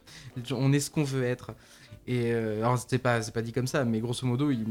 [0.50, 1.52] on est ce qu'on veut être.
[2.08, 4.66] Et euh, alors c'est pas c'est pas dit comme ça, mais grosso modo ils,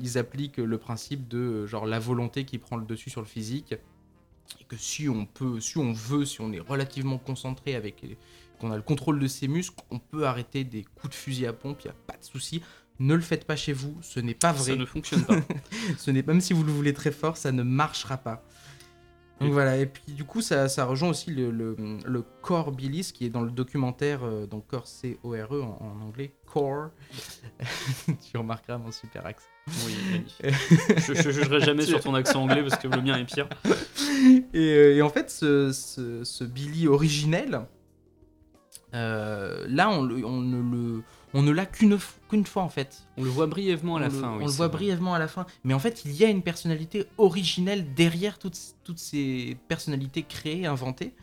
[0.00, 3.72] ils appliquent le principe de genre la volonté qui prend le dessus sur le physique,
[4.58, 8.02] et que si on peut, si on veut, si on est relativement concentré avec
[8.58, 11.52] qu'on a le contrôle de ses muscles, on peut arrêter des coups de fusil à
[11.52, 12.62] pompe, il y a pas de souci.
[13.00, 14.72] Ne le faites pas chez vous, ce n'est pas vrai.
[14.72, 15.36] Ça ne fonctionne pas.
[15.98, 18.42] Ce n'est même si vous le voulez très fort, ça ne marchera pas.
[19.40, 23.12] Donc voilà, et puis du coup, ça, ça rejoint aussi le, le, le Core Billis
[23.14, 26.88] qui est dans le documentaire, euh, donc Core C-O-R-E en, en anglais, Core.
[28.30, 29.46] tu remarqueras mon super accent.
[29.86, 29.94] Oui,
[30.42, 33.48] je, je jugerai jamais sur ton accent anglais parce que le mien est pire.
[34.52, 37.60] Et, euh, et en fait, ce, ce- ce Billy originel,
[38.94, 40.56] euh, là, on, on ne
[40.96, 41.02] le,
[41.34, 41.98] on ne l'a qu'une
[42.46, 43.02] fois en fait.
[43.16, 44.30] On le voit brièvement à la on le, fin.
[44.36, 44.76] oui, on le voit vrai.
[44.78, 45.46] brièvement à la fin.
[45.64, 50.66] Mais en fait, il y a une personnalité originelle derrière toutes, toutes ces personnalités créées,
[50.66, 51.14] inventées.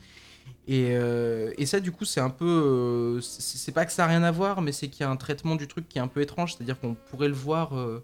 [0.68, 2.46] Et, euh, et ça, du coup, c'est un peu.
[2.46, 5.16] euh, c'est pas que ça a rien à voir, mais c'est qu'il y a un
[5.16, 6.56] traitement du truc qui est un peu étrange.
[6.56, 7.78] C'est-à-dire qu'on pourrait le voir.
[7.78, 8.04] euh,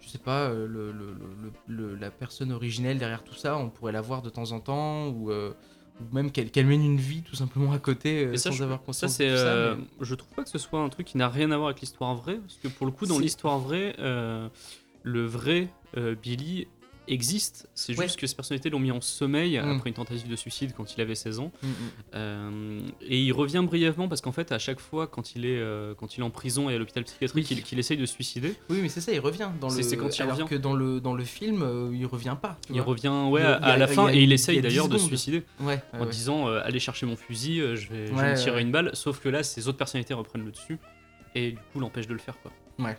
[0.00, 0.92] je sais pas, euh, le,
[1.68, 5.06] le- la personne originelle derrière tout ça, on pourrait la voir de temps en temps,
[5.08, 5.52] ou, euh,
[6.00, 8.78] ou même qu'elle mène une vie tout simplement à côté euh, ça, sans je- avoir
[8.80, 9.28] Ça, conscience c'est.
[9.28, 9.34] ça.
[9.44, 11.68] euh, mais- Je trouve pas que ce soit un truc qui n'a rien à voir
[11.68, 14.48] avec l'histoire vraie, parce que pour le coup, dans l'histoire vraie, euh,
[15.02, 15.68] le vrai
[16.22, 16.66] Billy
[17.08, 17.68] existe.
[17.74, 18.06] C'est Ouais.
[18.06, 19.70] juste que ces personnalités l'ont mis en sommeil Mm.
[19.76, 21.50] après une tentative de suicide quand il avait 16 ans.
[21.62, 21.72] Mm, mm.
[22.14, 25.94] Euh, et il revient brièvement parce qu'en fait, à chaque fois, quand il est, euh,
[25.94, 27.56] quand il est en prison et à l'hôpital psychiatrique, Oui.
[27.58, 29.82] il, qu'il essaye de se suicider, Oui, mais c'est ça, il revient dans le.
[29.82, 30.48] C'est- quand il alors revient.
[30.48, 32.58] que dans le dans le film, euh, il revient pas.
[32.66, 32.84] tu il vois.
[32.92, 34.98] revient ouais, Il à, a- la fin a- et il essaye a 10 d'ailleurs de
[34.98, 35.82] se suicider Ouais.
[35.92, 38.70] en disant euh, allez chercher mon fusil, je vais, je vais Ouais, me tirer une
[38.72, 38.90] balle.
[38.94, 40.78] Sauf que là, ces autres personnalités reprennent le dessus
[41.34, 42.52] et du coup l'empêchent de le faire quoi.
[42.78, 42.96] Ouais.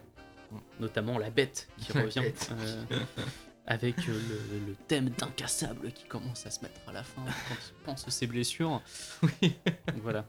[0.80, 2.52] Notamment la bête qui revient bête.
[3.66, 4.20] avec euh,
[4.52, 8.08] le, le thème d'incassable qui commence à se mettre à la fin quand il pense
[8.08, 8.82] à ses blessures.
[9.22, 9.56] Oui.
[9.88, 10.26] Donc voilà.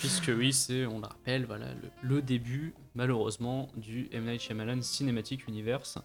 [0.00, 4.24] Puisque oui, c'est, on le rappelle, voilà, le, le début, malheureusement, du M.
[4.24, 5.98] Night Shyamalan Cinematic Universe.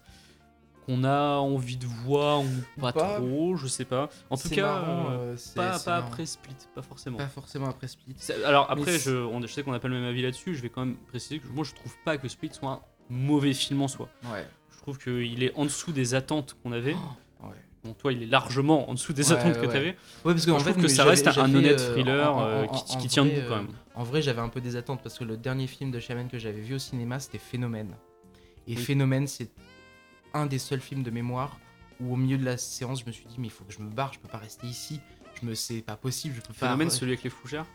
[0.86, 2.46] Qu'on a envie de voir ou
[2.80, 3.16] pas, Pas.
[3.16, 4.08] trop, je sais pas.
[4.30, 7.18] En tout cas, marrant, euh, euh, pas, après Split, pas forcément.
[7.18, 8.16] Pas forcément après Split.
[8.46, 10.62] Alors après, Mais je, on- je sais qu'on n'a pas le même avis là-dessus, je
[10.62, 13.82] vais quand même préciser que moi je trouve pas que Split soit un mauvais film
[13.82, 14.08] en soi.
[14.32, 14.46] Ouais.
[14.88, 16.94] Trouve qu'il est en dessous des attentes qu'on avait.
[16.94, 17.50] Ouais.
[17.84, 19.90] Bon, toi, il est largement en dessous des Ouais, attentes que tu avais.
[20.24, 22.40] Ouais, parce que en je fait, trouve que ça reste un honnête euh, thriller en-
[22.40, 23.72] en- euh, en- qui, en qui tient vrai, debout quand euh, même.
[23.94, 26.38] En vrai, j'avais un peu des attentes parce que le dernier film de Shaman que
[26.38, 27.94] j'avais vu au cinéma, c'était Phénomène.
[28.66, 28.82] Et Oui.
[28.82, 29.50] Phénomène, c'est
[30.32, 31.58] un des seuls films de mémoire
[32.00, 33.80] où au milieu de la séance, je me suis dit, mais il faut que je
[33.80, 35.00] me barre, je peux pas rester ici.
[35.42, 36.66] Je me, c'est pas possible, je peux pas.
[36.68, 37.66] Phénomène, celui avec les fougères?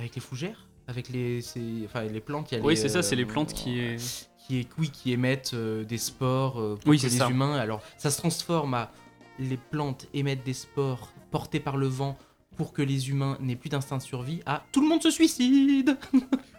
[0.00, 0.66] Avec les fougères?
[0.88, 1.40] Avec les,
[1.84, 4.27] enfin, les plantes, il y a Oui, c'est ça, c'est les plantes qui est.
[4.48, 7.28] qui, est- oui, qui émettent euh, des spores euh, pour Oui, les ça.
[7.28, 7.54] humains.
[7.56, 8.90] Alors, ça se transforme à
[9.38, 12.16] les plantes émettent des spores portés par le vent
[12.56, 14.40] pour que les humains n'aient plus d'instinct de survie.
[14.46, 15.96] À tout le monde se suicide.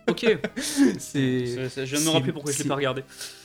[0.10, 0.26] Ok.
[0.98, 3.04] C'est Je me rappeler pourquoi je l'ai c'est- pas regardé.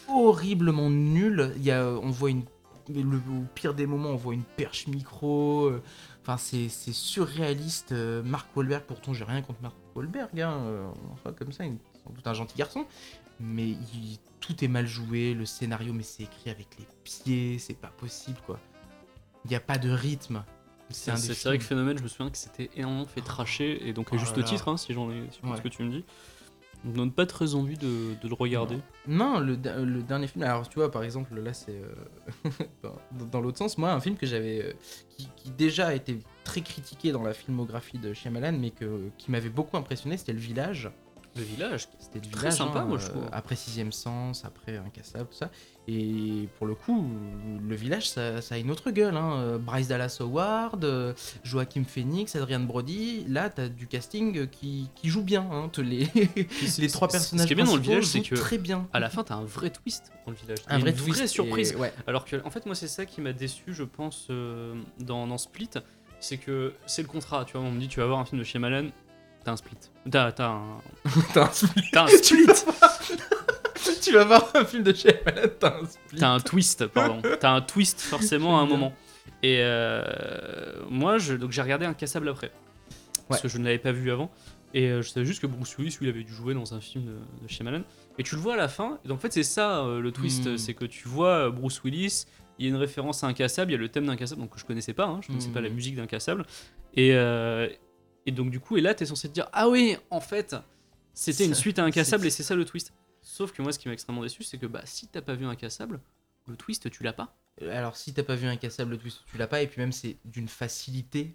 [0.08, 1.52] horriblement nul.
[1.56, 2.44] Il y a, on voit une,
[2.88, 5.66] le, au pire des moments, on voit une perche micro.
[5.66, 5.82] euh,
[6.22, 7.92] Enfin, c'est c'est surréaliste.
[7.92, 10.40] euh, Mark Wahlberg, pourtant, j'ai rien contre Mark Wahlberg.
[10.40, 10.88] Hein, euh,
[11.38, 12.86] comme ça, il est sans doute un gentil garçon.
[13.40, 15.34] Mais il- tout est mal joué.
[15.34, 17.58] Le scénario, mais c'est écrit avec les pieds.
[17.58, 18.58] C'est pas possible, quoi.
[19.44, 20.44] Il n'y a pas de rythme.
[20.90, 21.12] C'est
[21.44, 24.18] vrai que Phénomène, je me souviens que c'était énormément fait tracher, et donc à Oh
[24.18, 25.56] juste là titre, hein, si j'en ai si Ouais.
[25.56, 26.04] ce que tu me dis.
[26.86, 28.76] On donne pas très envie de, de le regarder.
[29.08, 30.44] Non, le, dernier film.
[30.44, 31.72] Alors, tu vois, par exemple, là, c'est.
[31.72, 32.50] euh,
[32.82, 34.62] dans dans l'autre sens, moi, un film que j'avais.
[34.62, 34.72] euh,
[35.08, 39.30] qui, qui déjà a été très critiqué dans la filmographie de Shyamalan, mais que, qui
[39.30, 40.90] m'avait beaucoup impressionné, c'était Le Village.
[41.36, 42.54] Le village, C'était Le Très Village.
[42.58, 43.24] sympa, hein, moi, je euh, trouve.
[43.32, 45.50] Après Sixième Sens, après Incassable, tout ça.
[45.88, 47.06] Et pour le coup,
[47.68, 49.16] Le Village, ça, ça a une autre gueule.
[49.16, 49.34] Hein.
[49.38, 51.12] Euh, Bryce Dallas Howard, euh,
[51.42, 53.24] Joachim Phoenix, Adrian Brody.
[53.28, 55.46] Là, t'as du casting qui, qui joue bien.
[55.50, 55.70] Hein.
[55.78, 56.08] Les,
[56.78, 58.86] les trois personnages Ce qui est bien dans le village, c'est jouent que très bien.
[58.92, 60.58] à la fin, t'as un vrai twist dans le village.
[60.68, 61.72] un vrai une twist vraie surprise.
[61.72, 61.92] et- ouais.
[62.06, 65.38] Alors que, en fait, moi, c'est ça qui m'a déçu, je pense, euh, dans, dans
[65.38, 65.70] Split.
[66.20, 67.44] C'est que c'est le contrat.
[67.44, 68.86] Tu vois, on me dit, tu vas voir un film de Shyamalan,
[69.44, 69.76] t'as un split.
[70.10, 70.62] T'as t'as un,
[71.34, 71.82] T'as un split.
[71.92, 72.46] t'as un split.
[74.02, 76.18] tu vas voir un film de Shyamalan, t'as un split.
[76.18, 77.22] T'as un twist, pardon.
[77.40, 78.92] T'as un twist forcément à un moment.
[79.42, 80.02] Et euh,
[80.90, 82.50] moi, je, donc j'ai regardé Incassable après.
[83.28, 83.42] Parce Ouais.
[83.42, 84.30] que je ne l'avais pas vu avant.
[84.74, 86.80] Et euh, je savais juste que Bruce Willis, lui, il avait dû jouer dans un
[86.80, 87.82] film de, de Shyamalan.
[88.18, 88.98] Et tu le vois à la fin.
[89.04, 90.46] Et donc, en fait, c'est ça euh, le twist.
[90.46, 90.58] Mm.
[90.58, 92.24] C'est que tu vois Bruce Willis.
[92.58, 93.70] Il y a une référence à Incassable.
[93.70, 95.04] Il y a le thème d'Incassable, donc que je connaissais pas.
[95.06, 95.52] hein, je connaissais Mm.
[95.52, 96.44] pas la musique d'Incassable.
[96.96, 97.68] Et, euh,
[98.26, 100.56] et donc, du coup, et là, t'es censé te dire Ah oui, en fait,
[101.12, 102.92] c'était une suite à Incassable et c'est ça le twist.
[103.22, 105.46] Sauf que moi, ce qui m'a extrêmement déçu, c'est que bah, si t'as pas vu
[105.46, 106.00] Incassable,
[106.46, 107.36] le twist, tu l'as pas.
[107.70, 109.62] Alors, si t'as pas vu Incassable, le twist, tu l'as pas.
[109.62, 111.34] Et puis, même, c'est d'une facilité.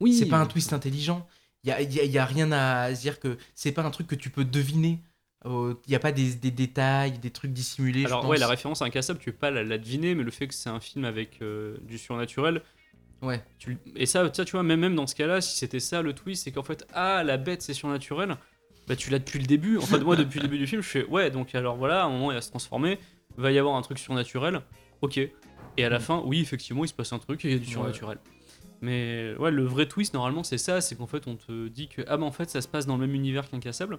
[0.00, 1.26] Oui, C'est pas un twist intelligent.
[1.64, 3.90] Il y a, y a- y a rien à se dire que c'est pas un
[3.90, 5.00] truc que tu peux deviner.
[5.44, 8.02] Il y a pas des, des détails, des trucs dissimulés.
[8.02, 8.30] je Alors pense.
[8.30, 10.54] ouais, la référence à Incassable, tu peux pas la, la deviner, mais le fait que
[10.54, 12.62] c'est un film avec euh, du surnaturel,
[13.22, 13.42] Ouais.
[13.58, 16.12] tu, et ça, ça, tu vois, même, même dans ce cas-là, si c'était ça le
[16.12, 18.36] twist, c'est qu'en fait, ah, la bête c'est surnaturel,
[18.88, 19.78] bah tu l'as depuis le début.
[19.78, 22.06] En fait, moi, depuis le début du film, je fais, ouais, donc alors voilà, à
[22.06, 22.98] un moment, il va se transformer,
[23.36, 24.60] va y avoir un truc surnaturel,
[25.02, 25.18] ok.
[25.78, 26.02] Et à la Mm.
[26.02, 27.72] fin, oui, effectivement, il se passe un truc et il y a du Ouais.
[27.72, 28.18] surnaturel.
[28.82, 32.02] Mais ouais, le vrai twist, normalement, c'est ça, c'est qu'en fait, on te dit que,
[32.08, 33.96] ah bah en fait, ça se passe dans le même univers qu'Incassable.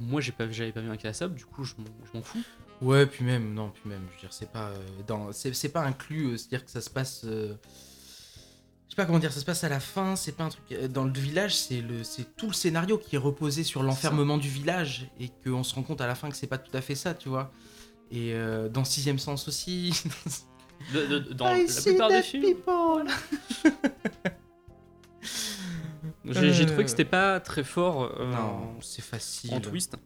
[0.00, 1.74] Moi, j'ai pas, j'avais pas vu Incassable, du coup, je
[2.12, 2.42] m'en- fous.
[2.82, 5.68] Ouais, puis même, non, puis même, je veux dire, c'est pas euh, dans, c'est c'est
[5.70, 7.54] pas inclus, euh, c'est-à-dire que ça se passe, euh,
[8.94, 10.88] sais pas comment dire, ça se passe à la fin, c'est pas un truc euh,
[10.88, 14.48] dans le village, c'est le, c'est tout le scénario qui est reposé sur l'enfermement du
[14.48, 16.94] village et qu'on se rend compte à la fin que c'est pas tout à fait
[16.94, 17.52] ça, tu vois.
[18.10, 19.92] Et euh, dans Sixième Sens aussi.
[20.92, 23.06] De- de- dans I la plupart des films, people.
[26.26, 29.54] j'ai trouvé Euh, que c'était pas très fort euh, Non, c'est facile.
[29.54, 29.96] en twist.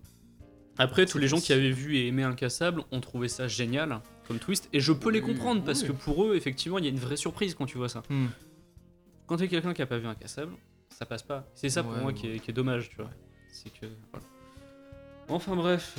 [0.76, 4.38] Après, tous les gens qui avaient vu et aimé Incassable ont trouvé ça génial comme
[4.38, 6.90] twist, et je peux les Oui, comprendre parce que pour eux, effectivement, il y a
[6.90, 8.02] une vraie surprise quand tu vois ça.
[8.10, 8.26] Hmm.
[9.28, 10.52] Quand t'es quelqu'un qui a pas vu Incassable,
[10.88, 11.46] ça passe pas.
[11.54, 12.14] C'est ça pour Ouais, moi ouais.
[12.14, 13.10] qui est, qui est dommage, tu vois.
[13.52, 14.26] C'est que voilà.
[15.28, 15.96] Enfin bref.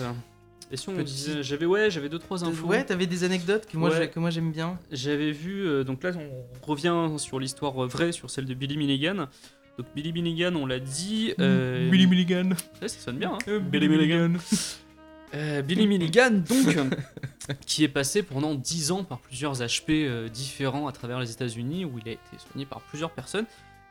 [0.71, 2.67] Et si on Petit- disait, j'avais ouais, j'avais deux trois infos.
[2.67, 3.97] Ouais, t'avais des anecdotes que moi, Ouais.
[3.97, 4.77] j'ai- que moi j'aime bien.
[4.91, 9.27] J'avais vu, euh, donc là on revient sur l'histoire vraie, sur celle de Billy Milligan.
[9.77, 11.33] Donc Billy Milligan, on l'a dit.
[11.39, 12.49] euh, Milligan.
[12.81, 13.33] ouais, ça sonne bien.
[13.33, 14.33] Hein Euh, Billy Milligan.
[15.35, 16.75] Euh, Billy Milligan, donc,
[17.65, 21.85] qui est passé pendant 10 ans par plusieurs HP euh, différents à travers les États-Unis,
[21.85, 23.45] où il a été soigné par plusieurs personnes,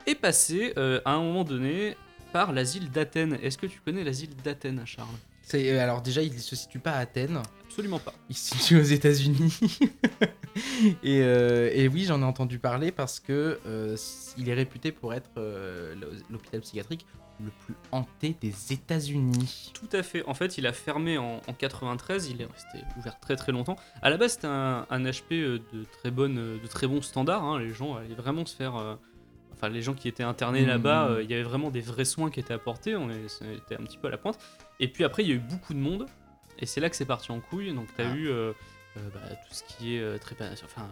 [0.06, 1.96] est passé euh, à un moment donné
[2.32, 3.38] par l'asile d'Athènes.
[3.42, 5.08] Est-ce que tu connais l'asile d'Athènes, Charles?
[5.42, 8.12] C'est- Alors déjà, il se situe pas à Athènes, Absolument pas.
[8.28, 9.58] il se situe aux États-Unis.
[11.02, 13.96] et, euh, et oui, j'en ai entendu parler parce que euh,
[14.36, 15.94] il est réputé pour être euh,
[16.30, 17.06] l'hôpital psychiatrique
[17.40, 19.72] le plus hanté des États-Unis.
[19.74, 20.24] Tout à fait.
[20.26, 22.28] En fait, il a fermé en, en 93.
[22.30, 23.76] Il est resté ouvert très très longtemps.
[24.02, 27.02] À la base, c'était un, un HP euh, de très bonne, euh, de très bons
[27.02, 27.44] standards.
[27.44, 27.58] hein.
[27.58, 28.76] Les gens allaient vraiment se faire.
[28.76, 28.96] euh,
[29.54, 30.68] Enfin, les gens qui étaient internés Mhm.
[30.68, 32.94] là-bas, euh, il y avait vraiment des vrais soins qui étaient apportés.
[32.94, 34.38] On c'était un petit peu à la pointe.
[34.78, 36.06] Et puis après, il y a eu beaucoup de monde.
[36.60, 37.74] Et c'est là que c'est parti en couille.
[37.74, 38.14] Donc, tu as Ah.
[38.14, 38.52] eu euh,
[38.96, 40.66] bah, tout ce qui est trépanation.
[40.66, 40.88] Enfin.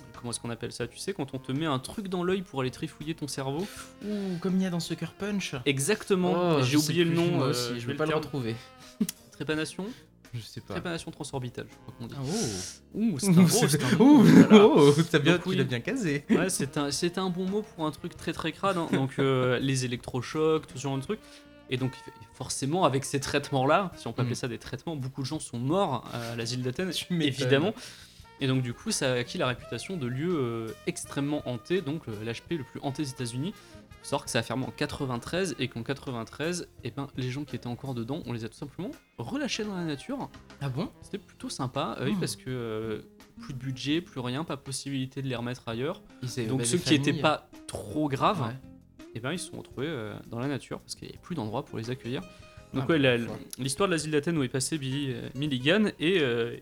[0.00, 2.24] Euh, Comment est-ce qu'on appelle ça Tu sais, quand on te met un truc dans
[2.24, 3.66] l'œil pour aller trifouiller ton cerveau
[4.04, 5.54] Ouh, comme il y a dans Sucker Punch.
[5.66, 7.26] Exactement, Oh, j'ai oublié le nom.
[7.32, 8.16] moi euh, aussi, je vais vais pas le dire.
[8.18, 8.54] retrouver.
[9.32, 9.86] Trépanation
[10.34, 10.74] Je sais pas.
[10.74, 12.14] Trépanation transorbitale, je crois qu'on dit.
[12.16, 12.98] Ah, oh.
[12.98, 14.64] Ouh, c'est un gros, Ouh, voilà.
[14.66, 14.92] oh,
[15.22, 15.56] bien, Donc, tu oui.
[15.56, 16.24] l'as bien casé.
[16.30, 18.78] Ouais, c'est un, c'est un bon mot pour un truc très très crade.
[18.78, 18.88] hein.
[18.92, 21.20] Donc euh, les électrochocs, tout ce genre de trucs.
[21.68, 21.92] Et donc
[22.32, 24.38] forcément avec ces traitements-là, si on peut appeler Mm.
[24.38, 27.74] ça des traitements, beaucoup de gens sont morts à l'asile d'Athènes, évidemment.
[28.40, 32.06] Et donc du coup, ça a acquis la réputation de lieu euh, extrêmement hanté, donc
[32.06, 33.54] l'HP le plus hanté des États-Unis.
[34.02, 37.56] Savoir que ça a fermé en 93 et qu'en 93, eh ben, les gens qui
[37.56, 40.28] étaient encore dedans, on les a tout simplement relâchés dans la nature.
[40.60, 40.90] Ah bon?
[41.02, 42.20] C'était plutôt sympa, euh, oui, Hmm.
[42.20, 43.00] parce que euh,
[43.40, 46.02] plus de budget, plus rien, pas possibilité de les remettre ailleurs.
[46.48, 48.54] Donc bah, ceux qui n'étaient pas trop graves, Ouais.
[49.16, 51.34] eh ben, ils se sont retrouvés euh, dans la nature parce qu'il n'y avait plus
[51.34, 52.22] d'endroit pour les accueillir.
[52.74, 56.20] Donc Ah, ouais, bah, l'histoire de l'asile d'Athènes où est passé Billy euh, Milligan est
[56.20, 56.56] euh,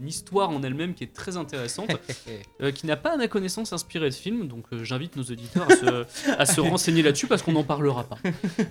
[0.00, 1.90] une histoire en elle-même qui est très intéressante,
[2.60, 5.74] euh, qui n'a pas à ma connaissance inspiré de film, donc j'invite nos auditeurs à
[5.74, 6.04] se,
[6.38, 8.18] à se renseigner là-dessus parce qu'on n'en parlera pas.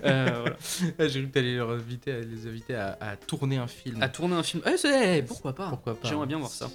[0.02, 0.44] Voilà.
[0.98, 4.00] Ah, J'ai cru que t'allais leur inviter, à- les inviter à, à tourner un film.
[4.02, 5.68] À tourner un film, eh, c'est- pourquoi pas?
[5.68, 6.08] Pourquoi pas?
[6.08, 6.70] J'aimerais bien voir ça.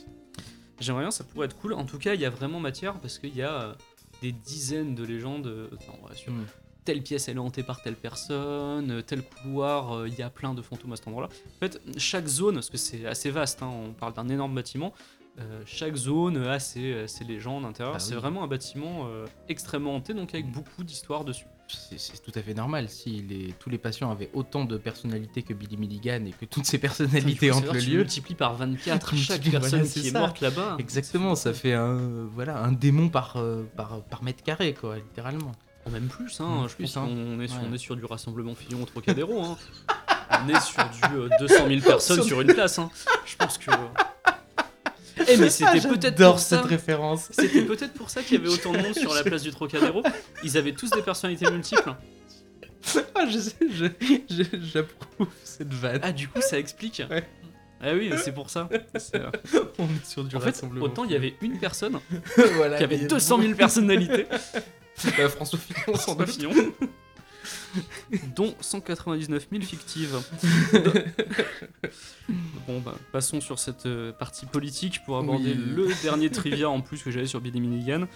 [0.79, 1.73] J'aimerais bien, ça pourrait être cool.
[1.73, 3.75] En tout cas, il y a vraiment matière parce qu'il y a
[4.21, 6.45] des dizaines de légendes enfin, ouais, sur Hmm.
[6.85, 10.29] Telle pièce elle est hantée par telle personne, euh, tel couloir, euh, il y a
[10.29, 11.29] plein de fantômes à cet endroit-là.
[11.29, 14.93] En fait, chaque zone, parce que c'est assez vaste, hein, on parle d'un énorme bâtiment,
[15.39, 17.95] euh, chaque zone a ses, ses légendes intérieures.
[17.95, 18.19] Ah c'est oui.
[18.19, 21.45] vraiment un bâtiment euh, extrêmement hanté, donc avec beaucoup d'histoires dessus.
[21.69, 22.89] C'est tout à fait normal.
[22.89, 26.65] Si les, tous les patients avaient autant de personnalités que Billy Milligan et que toutes
[26.65, 27.99] ces personnalités hantent le lieu.
[27.99, 30.75] multiplies par 24 chaque Multiplie, voilà, personne qui est morte là-bas.
[30.79, 33.41] Exactement, ça fait un, voilà, un démon par,
[33.77, 35.53] par, par mètre carré, quoi, littéralement.
[35.85, 37.07] Oh, même plus, hein, je plus, pense hein.
[37.07, 37.67] qu'on est, sur- Ouais.
[37.69, 39.41] on est sur du rassemblement Fillon au Trocadéro.
[39.43, 39.57] hein.
[40.45, 42.77] on est sur du euh, 200 000 personnes Sur une place.
[42.79, 42.89] hein.
[43.25, 43.71] Je pense que.
[45.27, 46.57] Eh, mais c'était peut-être J'adore pour ça.
[46.57, 47.27] cette référence.
[47.31, 50.01] C'était peut-être pour ça qu'il y avait autant de monde sur la place du Trocadéro.
[50.43, 51.93] Ils avaient tous des personnalités multiples.
[53.13, 53.85] Ah, je sais, je-
[54.29, 55.99] je- j'approuve cette vanne.
[56.01, 57.03] Ah, du coup, ça explique.
[57.09, 57.27] Ouais.
[57.81, 58.67] Ah oui, c'est pour ça.
[59.15, 59.29] Euh,
[59.77, 60.85] On est sur du En fait, rassemblement.
[60.85, 61.99] autant il y avait une personne
[62.55, 64.25] voilà, qui avait mais 200 000 personnalités,
[65.17, 66.29] Bah, François Fillon, sans doute.
[66.29, 66.51] Fillon,
[68.35, 70.17] dont 199 000 fictives.
[72.67, 75.73] bon, bah, passons sur cette euh, partie politique pour aborder Oui.
[75.75, 78.07] le dernier trivia en plus que j'avais sur Billy Milligan.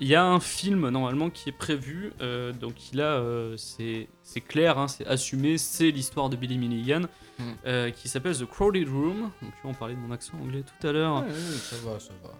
[0.00, 4.08] Il y a un film normalement qui est prévu, euh, donc il a, euh, c'est
[4.24, 7.02] c'est clair, hein, c'est assumé, c'est l'histoire de Billy Milligan,
[7.36, 7.42] Mm.
[7.66, 9.22] euh, qui s'appelle The Crowded Room.
[9.42, 11.16] Donc tu vois, on parlait de mon accent anglais tout à l'heure.
[11.22, 12.30] Ouais, ouais, ça va, ça va.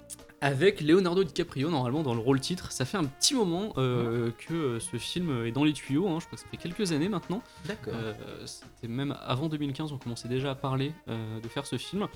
[0.45, 2.70] Avec Leonardo DiCaprio normalement dans le rôle titre.
[2.70, 6.18] Ça fait un petit moment euh, que euh, ce film est dans les tuyaux, hein.
[6.20, 7.42] je crois que ça fait quelques années maintenant.
[7.66, 7.95] D'accord.
[7.97, 8.12] Euh,
[8.45, 12.07] C'était même avant 2015, on commençait déjà à parler euh, de faire ce film.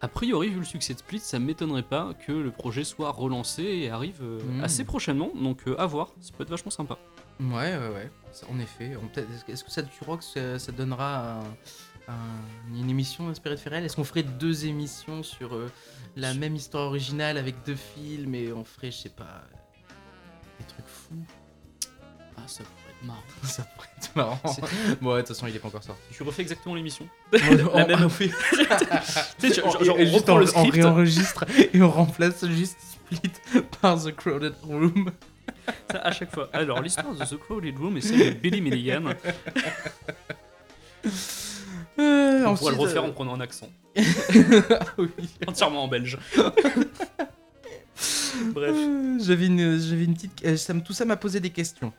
[0.00, 3.62] A priori, vu le succès de Split, ça m'étonnerait pas que le projet soit relancé
[3.64, 4.64] et arrive euh, Mm.
[4.64, 6.98] assez prochainement, donc à voir, ça peut être vachement sympa.
[7.40, 8.10] Ouais, ouais, ouais.
[8.52, 8.92] En effet.
[9.48, 11.44] Est-ce que ça, tu crois que ça, ça donnera un-
[12.08, 15.70] un- une émission inspirée de réels Est-ce qu'on ferait deux émissions sur euh,
[16.16, 19.42] la même histoire originale avec deux films et on ferait, je sais pas,
[20.58, 21.24] des trucs fous?
[22.36, 23.22] Ah, ça pourrait être marrant.
[23.42, 24.40] Ça pourrait être marrant.
[25.00, 26.00] Bon, ouais, de toute façon, il est pas encore sorti.
[26.12, 27.08] Tu refais exactement l'émission?
[27.32, 28.28] la même- on fait-
[29.40, 30.74] Tu sais, genre, on- genre, on et juste reprend on, le on script.
[30.74, 31.44] réenregistre
[31.74, 33.30] et on remplace juste Split
[33.80, 35.10] par The Crowded Room.
[35.90, 36.48] Ça, à chaque fois.
[36.52, 39.02] Alors, l'histoire de The Crowded Room est celle de Billy Milligan.
[42.00, 43.68] Euh, Donc, pourrait le refaire euh, en prenant un accent.
[44.98, 45.08] oui.
[45.46, 46.18] Entièrement en belge.
[48.52, 48.74] Bref.
[48.76, 50.44] Euh, J'avais une, j'avais une petite.
[50.44, 51.92] euh, ça tout ça m'a posé des questions.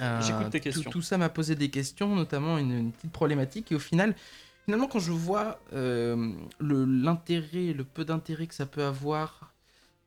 [0.00, 0.90] Euh, J'écoute tes questions.
[0.90, 3.72] Tout, ça m'a posé des questions, notamment une, une petite problématique.
[3.72, 4.14] Et au final,
[4.64, 9.52] finalement, quand je vois euh, le, l'intérêt, le peu d'intérêt que ça peut avoir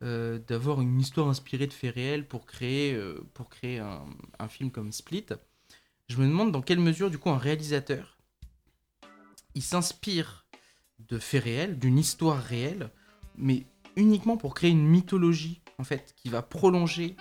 [0.04, 4.06] euh, d'avoir une histoire inspirée de faits réels pour créer, euh, pour créer un,
[4.40, 5.26] un film comme Split,
[6.08, 8.18] je me demande dans quelle mesure, du coup, un réalisateur
[9.56, 10.46] il s'inspire
[11.00, 12.92] de faits réels, d'une histoire réelle,
[13.36, 17.16] mais uniquement pour créer une mythologie, en fait, qui va prolonger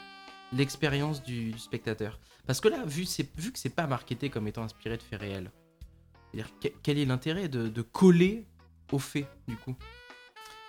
[0.52, 2.18] l'expérience du, spectateur.
[2.46, 3.06] Parce que là, vu,
[3.36, 5.52] vu que c'est pas marketé comme étant inspiré de faits réels,
[6.82, 8.46] quel est l'intérêt de coller
[8.92, 9.76] aux faits, du coup?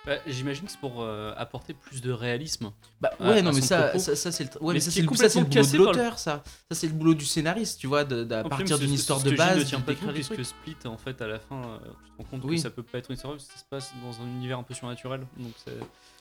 [0.06, 2.72] Bah, J'imagine que c'est pour euh, apporter plus de réalisme.
[3.02, 5.00] Bah à- ouais, à non, mais ça, ça, ça, c'est le, ouais, Mais ça, c'est
[5.00, 6.42] est le, ça, c'est le boulot de le- l'auteur, ça.
[6.70, 9.30] Ça, c'est le boulot du scénariste, tu vois, de- puis partir d'une histoire de que
[9.30, 10.42] je base, ne tient de pas puisque.
[10.44, 12.56] Split, en fait, à la fin, euh, tu te rends compte Oui.
[12.56, 14.58] que ça peut pas être une histoire, parce que ça se passe dans un univers
[14.58, 15.52] un peu surnaturel, donc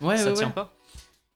[0.02, 0.74] Ouais, ça ouais, tient pas.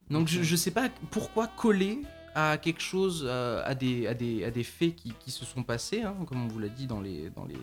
[0.09, 2.01] Donc je, je sais pas pourquoi coller
[2.35, 5.63] à quelque chose, euh, à, des, à, des, à des faits qui, qui se sont
[5.63, 7.57] passés, hein, comme on vous l'a dit, dans les, dans les,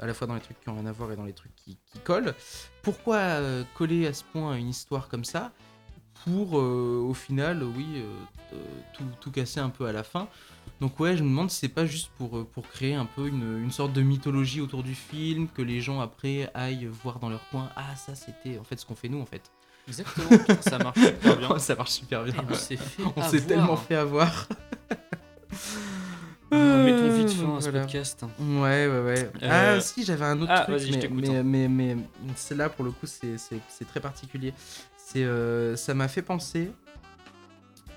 [0.00, 1.54] à la fois dans les trucs qui ont rien à voir et dans les trucs
[1.56, 2.34] qui, qui collent.
[2.82, 5.52] Pourquoi euh, coller à ce point une histoire comme ça
[6.24, 8.56] pour, euh, au final, oui, euh,
[8.92, 10.28] tout, tout casser un peu à la fin?
[10.80, 13.62] Donc ouais, je me demande si c'est pas juste pour, pour créer un peu une,
[13.62, 17.48] une sorte de mythologie autour du film, que les gens après aillent voir dans leur
[17.50, 19.50] coin, ah ça c'était en fait ce qu'on fait nous en fait.
[19.88, 20.28] Exactement,
[20.60, 21.58] ça marche super bien.
[21.58, 22.34] ça marche super bien.
[22.34, 22.78] Et
[23.16, 24.46] on s'est tellement fait avoir.
[27.34, 27.80] Fin à ce voilà.
[27.82, 28.24] podcast.
[28.40, 29.30] Ouais, ouais, ouais.
[29.42, 31.42] Euh, Ah, si, j'avais un autre ah, truc, je mais, mais, hein.
[31.42, 31.96] mais, mais
[32.36, 34.52] celle-là, pour le coup, c'est- c'est c'est très particulier.
[34.96, 36.70] C'est, euh, ça m'a fait penser,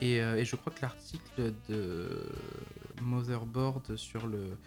[0.02, 2.26] et, euh, et je crois que l'article de
[3.02, 4.58] Motherboard sur, le,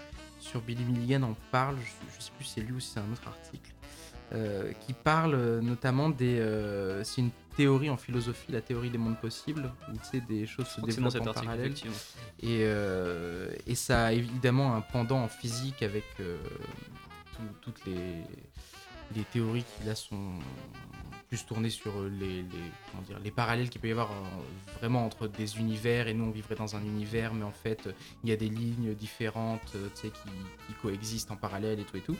[0.41, 3.01] sur Billy Milligan en parle, je, je sais plus si c'est lui ou si c'est
[3.01, 3.73] un autre article,
[4.33, 6.39] euh, qui parle euh, notamment des...
[6.41, 10.47] euh, c'est une théorie en philosophie, la théorie des mondes possibles, où tu sais, des
[10.47, 11.73] choses se développent en parallèle.
[12.43, 18.23] Et, euh, et ça a évidemment un pendant en physique avec tout- toutes les,
[19.15, 20.33] les théories qui là sont
[21.29, 22.45] plus tournées sur les, les,
[22.91, 24.11] comment dire, les parallèles qu'il peut y avoir
[24.79, 27.89] vraiment entre des univers et nous on vivrait dans un univers mais en fait
[28.23, 30.29] il y a des lignes différentes tu sais, qui,
[30.67, 32.17] qui coexistent en parallèle et tout et tout.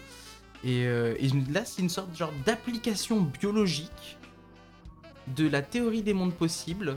[0.65, 4.19] Et, euh, et là c'est une sorte genre d'application biologique
[5.29, 6.97] de la théorie des mondes possibles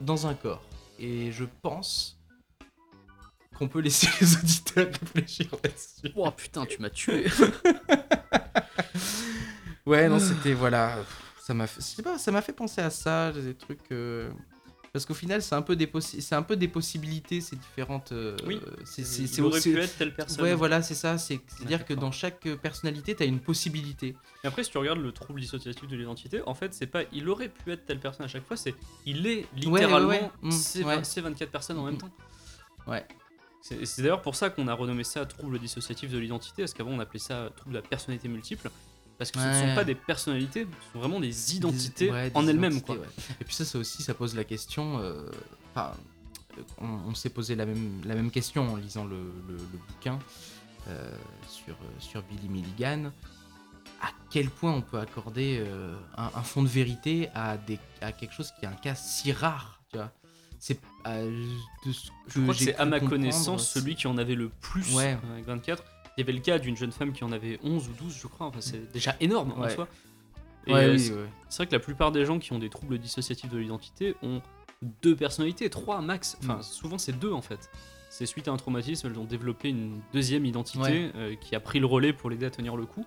[0.00, 0.62] dans un corps.
[0.98, 2.18] Et je pense
[3.56, 6.12] qu'on peut laisser les auditeurs réfléchir là-dessus.
[6.16, 7.26] Oh putain, tu m'as tué.
[9.86, 10.98] Ouais, non, c'était voilà,
[11.40, 13.90] ça m'a fait, je sais pas, ça m'a fait penser à ça, des trucs.
[13.92, 14.30] euh,
[14.92, 18.10] Parce qu'au final, c'est un peu des c'est un peu des possibilités, ces différentes.
[18.10, 20.42] euh, Oui, c'est c'est Il c'est aurait aussi- pu être telle personne.
[20.42, 21.16] Ouais, voilà, c'est ça.
[21.16, 24.16] C'est à dire que dans chaque euh, personnalité, t'as une possibilité.
[24.42, 27.28] Et après, si tu regardes le trouble dissociatif de l'identité, en fait, c'est pas il
[27.28, 28.74] aurait pu être telle personne à chaque fois, c'est
[29.06, 30.30] il est littéralement ouais, ouais.
[30.42, 31.98] Mm, ces, ces 24 personnes en même Mm.
[31.98, 32.10] temps.
[32.88, 33.06] Ouais.
[33.62, 36.98] C'est d'ailleurs pour ça qu'on a renommé ça trouble dissociatif de l'identité, parce qu'avant on
[36.98, 38.70] appelait ça trouble de la personnalité multiple.
[39.20, 42.30] Parce que ce ne sont pas des personnalités, ce sont vraiment des identités Des- ouais,
[42.30, 42.72] des en elles-mêmes.
[42.72, 43.04] identités, quoi.
[43.06, 43.34] ouais.
[43.40, 44.98] Et puis ça, ça aussi, ça pose la question.
[44.98, 45.28] euh,
[46.80, 49.16] on, on s'est posé la même, la même question en lisant le,
[49.48, 50.18] le- le bouquin
[50.88, 51.10] euh,
[51.48, 53.12] sur, euh, sur Billy Milligan.
[54.02, 58.12] À quel point on peut accorder euh, un, un fond de vérité à, des, à
[58.12, 60.10] quelque chose qui est un cas si rare, tu vois?
[60.58, 64.34] C'est de ce Je que crois que c'est à ma connaissance celui qui en avait
[64.34, 65.18] le plus Ouais.
[65.24, 65.82] euh, avec 24.
[66.16, 68.26] Il y avait le cas d'une jeune femme qui en avait 11 ou 12, je
[68.26, 68.46] crois.
[68.48, 69.74] Enfin, c'est déjà énorme en Ouais.
[69.74, 69.88] soi.
[70.66, 71.26] Et Ouais, euh, oui, c'est- ouais.
[71.56, 74.42] vrai que la plupart des gens qui ont des troubles dissociatifs de l'identité ont
[75.02, 76.36] deux personnalités, trois max.
[76.42, 76.62] Enfin, Mm.
[76.62, 77.70] souvent c'est deux en fait.
[78.10, 81.12] C'est suite à un traumatisme, elles ont développé une deuxième identité Ouais.
[81.14, 83.06] euh, qui a pris le relais pour l'aider à tenir le coup.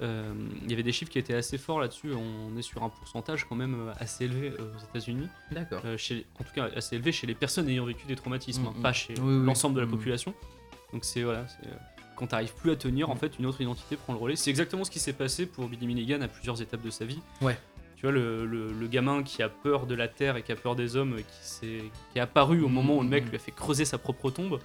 [0.00, 0.32] Euh,
[0.64, 2.12] Il y avait des chiffres qui étaient assez forts là-dessus.
[2.12, 5.28] On est sur un pourcentage quand même assez élevé aux États-Unis.
[5.52, 5.82] D'accord.
[5.96, 8.78] Chez, en tout cas assez élevé chez les personnes ayant vécu des traumatismes, hein, Mm,
[8.78, 8.82] mm.
[8.82, 9.46] pas chez Oui, oui.
[9.46, 9.90] l'ensemble de la Mm.
[9.90, 10.34] population.
[10.92, 11.68] Donc c'est voilà, c'est,
[12.16, 14.36] quand t'arrives plus à tenir, en fait, une autre identité prend le relais.
[14.36, 17.20] C'est exactement ce qui s'est passé pour Billy Milligan à plusieurs étapes de sa vie.
[17.40, 17.58] Ouais.
[17.96, 20.56] Tu vois, le, le- le gamin qui a peur de la terre et qui a
[20.56, 23.28] peur des hommes, qui, s'est- qui est apparu au moment où le mec mm.
[23.28, 24.58] lui a fait creuser sa propre tombe.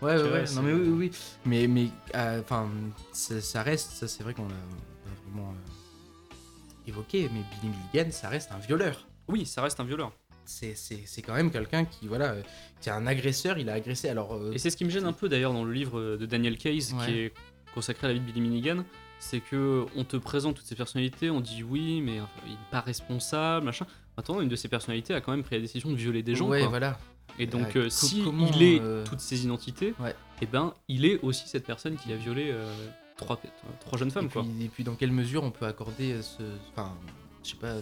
[0.00, 0.44] Ouais, ouais, ouais.
[0.54, 1.10] Non, mais oui, oui.
[1.44, 2.68] Mais, mais euh, enfin,
[3.12, 7.74] ça, ça reste, ça c'est vrai qu'on a, on a vraiment euh, évoqué, mais Billy
[7.94, 9.06] Milligan, ça reste un violeur.
[9.26, 10.12] Oui, ça reste un violeur.
[10.48, 12.42] C'est, quand même quelqu'un qui, voilà, euh,
[12.80, 14.08] qui est un agresseur, il a agressé.
[14.08, 16.26] Alors, euh, Et c'est ce qui me gêne un peu d'ailleurs dans le livre de
[16.26, 17.04] Daniel Case Ouais.
[17.06, 17.32] qui est
[17.74, 18.82] consacré à la vie de Billy Milligan,
[19.20, 22.58] c'est que on te présente toutes ces personnalités, on dit oui, mais enfin, il n'est
[22.70, 23.86] pas responsable, machin.
[24.16, 26.48] Attends, une de ces personnalités a quand même pris la décision de violer des gens.
[26.48, 26.68] ouais, quoi.
[26.68, 26.98] voilà.
[27.38, 30.14] Et donc, Euh, euh, si comment, il est euh, toutes ces identités, Ouais.
[30.40, 32.72] et ben, il est aussi cette personne qui a violé euh,
[33.16, 33.40] trois,
[33.80, 34.42] trois jeunes femmes, et, quoi.
[34.42, 36.42] puis, et puis dans quelle mesure on peut accorder euh, ce,
[36.72, 36.94] enfin,
[37.42, 37.76] je sais pas,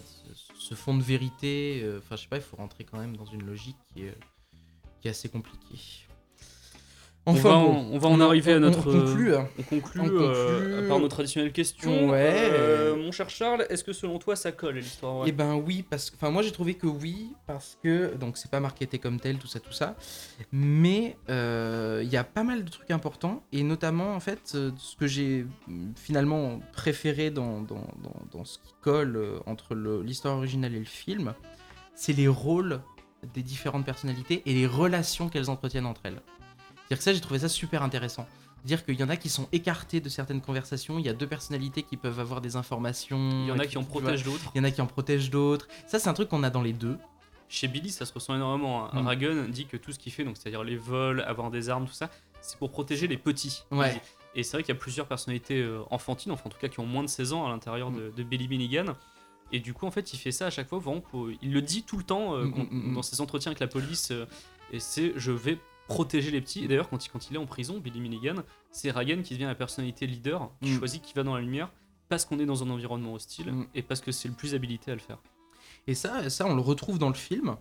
[0.58, 1.80] ce, fond de vérité.
[1.82, 4.18] euh, Enfin, je sais pas, il faut rentrer quand même dans une logique qui est,
[5.00, 6.05] qui est assez compliquée.
[7.26, 8.88] On, va en, on va en arriver à notre.
[8.88, 9.34] On conclut.
[9.34, 9.48] hein.
[9.58, 10.88] On conclut, On euh, conclut.
[10.88, 12.10] par nos traditionnelles questions.
[12.10, 12.50] Ouais.
[12.52, 16.10] Euh, mon cher Charles, est-ce que selon toi ça colle l'histoire Eh ben oui, parce
[16.10, 19.38] que, enfin moi j'ai trouvé que oui, parce que donc c'est pas marketé comme tel,
[19.38, 19.96] tout ça, tout ça,
[20.52, 24.70] mais euh, il y a pas mal de trucs importants et notamment en fait euh,
[24.78, 29.74] ce que j'ai mm, finalement préféré dans, dans, dans, dans ce qui colle euh, entre
[29.74, 31.34] l'histoire originale et le film,
[31.94, 32.80] c'est les rôles
[33.34, 36.20] des différentes personnalités et les relations qu'elles entretiennent entre elles.
[36.88, 38.26] C'est-à-dire que ça j'ai trouvé ça super intéressant.
[38.64, 41.26] Dire qu'il y en a qui sont écartés de certaines conversations, il y a deux
[41.26, 43.44] personnalités qui peuvent avoir des informations.
[43.44, 44.50] Il y en a qui en protègent d'autres.
[44.54, 45.68] il y en a qui en protègent d'autres.
[45.86, 46.98] Ça, c'est un truc qu'on a dans les deux.
[47.48, 48.86] Chez Billy, ça se ressent énormément.
[48.92, 49.02] hein.
[49.02, 49.06] Mm.
[49.06, 51.92] Ragun dit que tout ce qu'il fait, donc c'est-à-dire les vols, avoir des armes, tout
[51.92, 52.10] ça,
[52.40, 53.62] c'est pour protéger les petits.
[53.70, 54.00] Ouais.
[54.34, 56.80] Et c'est vrai qu'il y a plusieurs personnalités euh, enfantines, enfin en tout cas qui
[56.80, 57.96] ont moins de 16 ans à l'intérieur Mm.
[57.96, 58.96] de, de Billy Milligan.
[59.52, 60.80] Et du coup, en fait, il fait ça à chaque fois.
[60.80, 63.50] Vraiment pour- il le dit tout le temps euh, Mm, mm, mm, dans ses entretiens
[63.52, 64.10] avec la police.
[64.10, 64.26] euh,
[64.72, 65.56] et c'est je vais
[65.86, 66.64] protéger les petits.
[66.64, 68.36] Et d'ailleurs, quand il, quand il est en prison, Billy Milligan,
[68.70, 70.78] c'est Ragan qui devient la personnalité leader, qui Mm.
[70.78, 71.70] choisit qui va dans la lumière,
[72.08, 73.66] parce qu'on est dans un environnement hostile Mm.
[73.74, 75.18] et parce que c'est le plus habilité à le faire.
[75.86, 77.56] Et ça, ça, on le retrouve dans le film.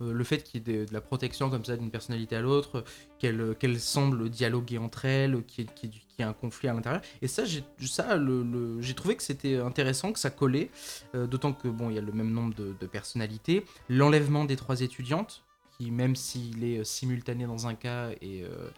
[0.00, 2.40] Euh, le fait qu'il y ait de, de la protection comme ça d'une personnalité à
[2.40, 2.82] l'autre,
[3.20, 7.02] qu'elle qu'elle semble dialoguer entre elles, qu'il y, y ait un conflit à l'intérieur.
[7.20, 7.62] Et ça, j'ai
[8.16, 10.70] le, le- trouvé que c'était intéressant, que ça collait.
[11.14, 13.64] euh, D'autant que bon, il y a le même nombre de, de personnalités.
[13.88, 15.44] L'enlèvement des trois étudiantes,
[15.78, 18.68] qui même s'il est euh, simultané dans un cas et, euh,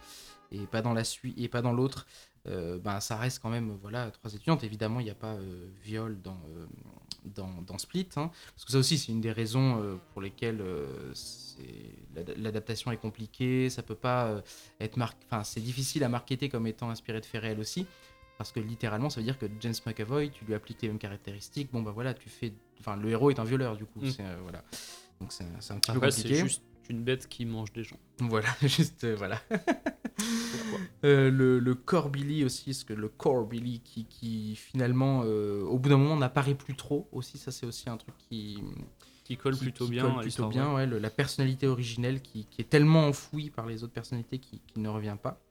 [0.53, 2.07] et pas dans la suite et pas dans l'autre,
[2.47, 4.65] euh, ben ça reste quand même voilà trois étudiantes.
[4.65, 5.37] Évidemment, il n'y a pas
[5.83, 6.39] viol dans
[7.25, 10.63] dans, dans Split, hein, parce que ça aussi c'est une des raisons pour lesquelles
[11.15, 11.63] c'est-
[12.15, 13.71] l'ad- l'adaptation est compliquée.
[13.71, 14.43] Ça peut pas
[14.79, 17.87] être enfin c'est difficile à marketer comme étant inspiré de faits réels aussi.
[18.37, 21.71] Parce que littéralement, ça veut dire que James McAvoy, tu lui appliques les mêmes caractéristiques.
[21.73, 22.53] Bon, bah voilà, tu fais.
[22.81, 24.01] Enfin, le héros est un violeur, du coup.
[24.01, 24.11] Mm.
[24.11, 24.65] c'est, euh, voilà.
[25.21, 26.41] Donc, c'est c'est un petit peu c'est compliqué.
[26.41, 27.99] juste une bête qui mange des gens.
[28.21, 29.41] Voilà, juste, euh, voilà.
[31.05, 35.63] Euh, le, le core Billy aussi, parce que le core Billy qui, qui finalement, euh,
[35.63, 37.37] au bout d'un moment, n'apparaît plus trop aussi.
[37.37, 38.63] Ça, c'est aussi un truc qui,
[39.25, 40.11] Qui colle qui- plutôt qui bien.
[40.11, 43.85] colle plutôt bien, ouais, le- la personnalité originelle qui, qui est tellement enfouie par les
[43.85, 45.43] autres personnalités qui, qui ne revient pas.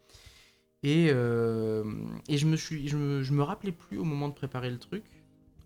[0.81, 4.69] Et, et je me suis, je me, je me rappelais plus au moment de préparer
[4.71, 5.03] le truc,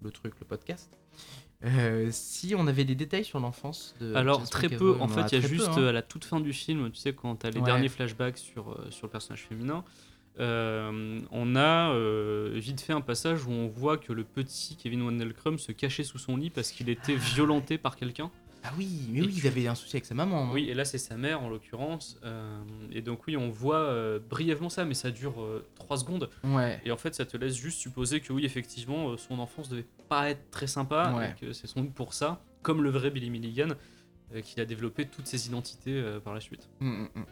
[0.02, 0.98] le truc, le podcast,
[1.66, 4.14] euh, si on avait des détails sur l'enfance de.
[4.14, 5.80] Alors James très peu, en fait, il y a peu, juste hein.
[5.80, 7.66] euh, à la toute fin du film, tu sais, quand t'as les Ouais.
[7.66, 9.84] derniers flashbacks sur, euh, sur le personnage féminin,
[10.40, 15.02] euh, on a euh, vite fait un passage où on voit que le petit Kevin
[15.02, 18.30] Wendelcrum se cachait sous son lit parce qu'il était violenté par quelqu'un.
[18.64, 20.52] Ah oui, mais Et oui, tu- il avait un souci avec sa maman.
[20.52, 22.20] Oui, et là c'est sa mère en l'occurrence.
[22.24, 22.60] euh,
[22.92, 25.36] et donc oui, on voit euh, brièvement ça, mais ça dure
[25.76, 26.30] 3 secondes.
[26.44, 26.82] Ouais.
[26.84, 29.86] Et en fait, ça te laisse juste supposer que oui, effectivement, euh, son enfance devait
[30.10, 31.32] pas être très sympa, Ouais.
[31.32, 33.70] et que c'est sans doute pour ça, comme le vrai Billy Milligan,
[34.36, 36.68] euh, qu'il a développé toutes ses identités euh, par la suite.
[36.82, 37.26] Mm, mm, mm.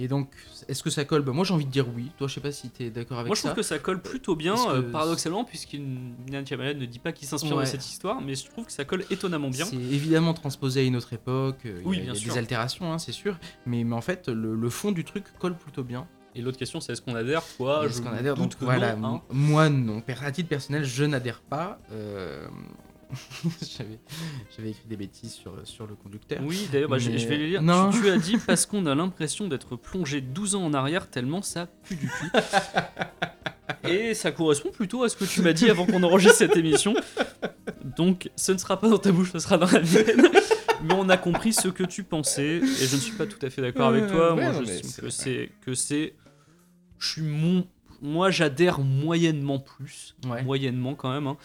[0.00, 0.30] Et donc,
[0.68, 1.22] est-ce que ça colle?
[1.22, 2.10] Bah, Moi, j'ai envie de dire oui.
[2.18, 3.48] Toi, je sais pas si tu es d'accord avec Moi, je ça.
[3.48, 7.56] trouve que ça colle plutôt bien, euh, paradoxalement, puisqu'Ian Shyamalan ne dit pas qu'il s'inspire
[7.56, 7.64] Ouais.
[7.64, 9.64] de cette histoire, mais je trouve que ça colle étonnamment bien.
[9.64, 11.58] C'est évidemment transposé à une autre époque.
[11.66, 12.32] euh, il y a- Oui, il y a sûr.
[12.32, 13.36] des altérations, hein, c'est sûr.
[13.66, 16.06] Mais, mais en fait, le, le fond du truc colle plutôt bien.
[16.34, 17.42] Et l'autre question, c'est est-ce qu'on adhère?
[17.56, 18.34] Toi, Est-ce je qu'on adhère?
[18.34, 19.22] Doute Donc que voilà, non, hein.
[19.30, 20.02] moi non.
[20.22, 21.80] À titre personnel, je n'adhère pas.
[21.90, 22.46] euh,
[24.56, 26.40] J'avais écrit des bêtises sur, sur le conducteur.
[26.42, 27.62] Oui, d'ailleurs, bah, je- Mais- je vais les lire.
[27.62, 27.90] Non.
[27.90, 31.42] Tu, tu as dit parce qu'on a l'impression d'être plongé 12 ans en arrière tellement
[31.42, 32.30] ça pue du cul.
[33.88, 36.94] Et ça correspond plutôt à ce que tu m'as dit avant qu'on enregistre cette émission.
[37.96, 40.28] Donc, ce ne sera pas dans ta bouche, ce sera dans la mienne.
[40.82, 43.50] Mais on a compris ce que tu pensais, et je ne suis pas tout à
[43.50, 44.34] fait d'accord avec toi.
[44.34, 46.14] Ouais, Moi, je c'est que c'est que c'est,
[46.98, 47.66] je suis mon,
[48.02, 50.42] moi, j'adhère moyennement plus, Ouais.
[50.42, 51.26] moyennement quand même.
[51.26, 51.36] hein.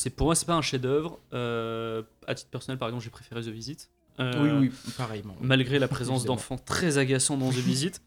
[0.00, 1.18] C'est pour moi, c'est pas un chef-d'œuvre.
[1.32, 3.90] Euh, à titre personnel, par exemple, j'ai préféré The Visit.
[4.20, 5.34] Euh, Oui, oui, pareillement.
[5.40, 8.00] malgré la présence d'enfants très agaçants dans The Visit.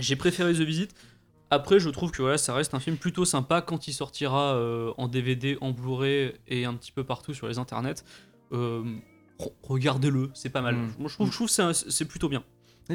[0.00, 0.94] J'ai préféré The Visit.
[1.50, 4.92] Après, je trouve que voilà, ça reste un film plutôt sympa quand il sortira euh,
[4.98, 8.02] en DVD, en Blu-ray et un petit peu partout sur les internets.
[8.52, 8.82] Euh,
[9.38, 10.74] re- Regardez-le, c'est pas mal.
[10.74, 10.94] Mm.
[10.98, 12.42] Moi, je trouve, je trouve que c'est plutôt bien.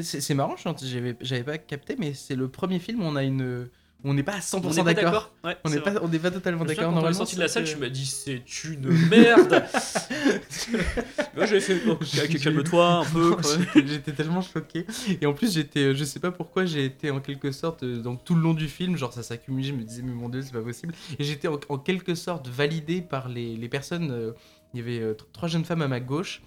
[0.02, 3.68] C'est marrant, j'avais pas capté, mais c'est le premier film où on a une.
[4.04, 5.32] On n'est pas à 100% On est pas d'accord.
[5.64, 6.92] On n'est pas, on n'est pas totalement d'accord.
[6.92, 9.64] Quand on est sorti de la salle, tu m'as dit c'est une merde.
[11.36, 11.96] Moi j'avais fait oh,
[12.42, 13.36] calme-toi un peu.
[13.74, 14.86] J'étais- tellement choqué.
[15.20, 17.96] Et en plus, j'étais, euh, je sais pas pourquoi, j'ai été en quelque sorte, euh,
[18.02, 20.42] donc tout le long du film, genre ça s'accumulait, je me disais, mais mon dieu,
[20.42, 20.92] c'est pas possible.
[21.18, 24.10] Et j'étais en, en quelque sorte validé par les, les personnes.
[24.10, 24.32] euh,
[24.74, 26.40] il y avait tr- trois jeunes femmes à ma gauche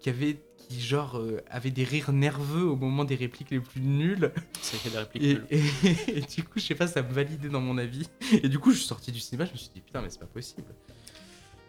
[0.00, 0.36] qui avaient
[0.72, 4.32] qui genre euh, avait des rires nerveux au moment des répliques les plus nulles.
[4.60, 5.46] C'est qu'il y a des répliques Et, nulles.
[5.50, 8.08] et- et du coup, je sais pas, ça me validait dans mon avis.
[8.42, 10.20] Et du coup, je suis sorti du cinéma, je me suis dit putain, mais c'est
[10.20, 10.66] pas possible.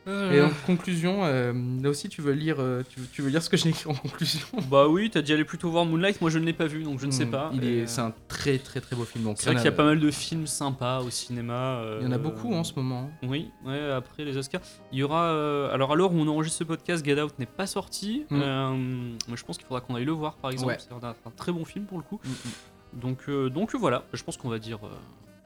[0.07, 3.41] Et en conclusion, euh, là aussi, tu veux lire, euh, tu, veux, tu veux lire
[3.41, 4.45] ce que j'ai écrit en conclusion?
[4.69, 6.99] Bah oui, t'as dit aller plutôt voir Moonlight, moi je ne l'ai pas vu donc
[6.99, 7.51] je ne sais Hmm, pas.
[7.53, 9.23] Il est, euh, c'est un très très très beau film.
[9.23, 11.77] donc c'est vrai qu'il y a pas mal de films sympas au cinéma.
[11.77, 13.09] euh, Il y en a beaucoup en ce moment.
[13.23, 14.61] Oui, ouais, après les Oscars.
[14.91, 15.23] Il y aura.
[15.25, 18.25] euh, alors, à l'heure où on enregistre ce podcast, Get Out n'est pas sorti.
[18.29, 18.41] Mm.
[18.43, 18.73] Euh,
[19.29, 20.73] mais je pense qu'il faudra qu'on aille le voir, par exemple.
[20.73, 20.77] Ouais.
[20.79, 22.19] C'est un, un très bon film pour le coup.
[22.25, 24.89] Mm, Donc, euh, donc voilà, je pense qu'on va dire euh,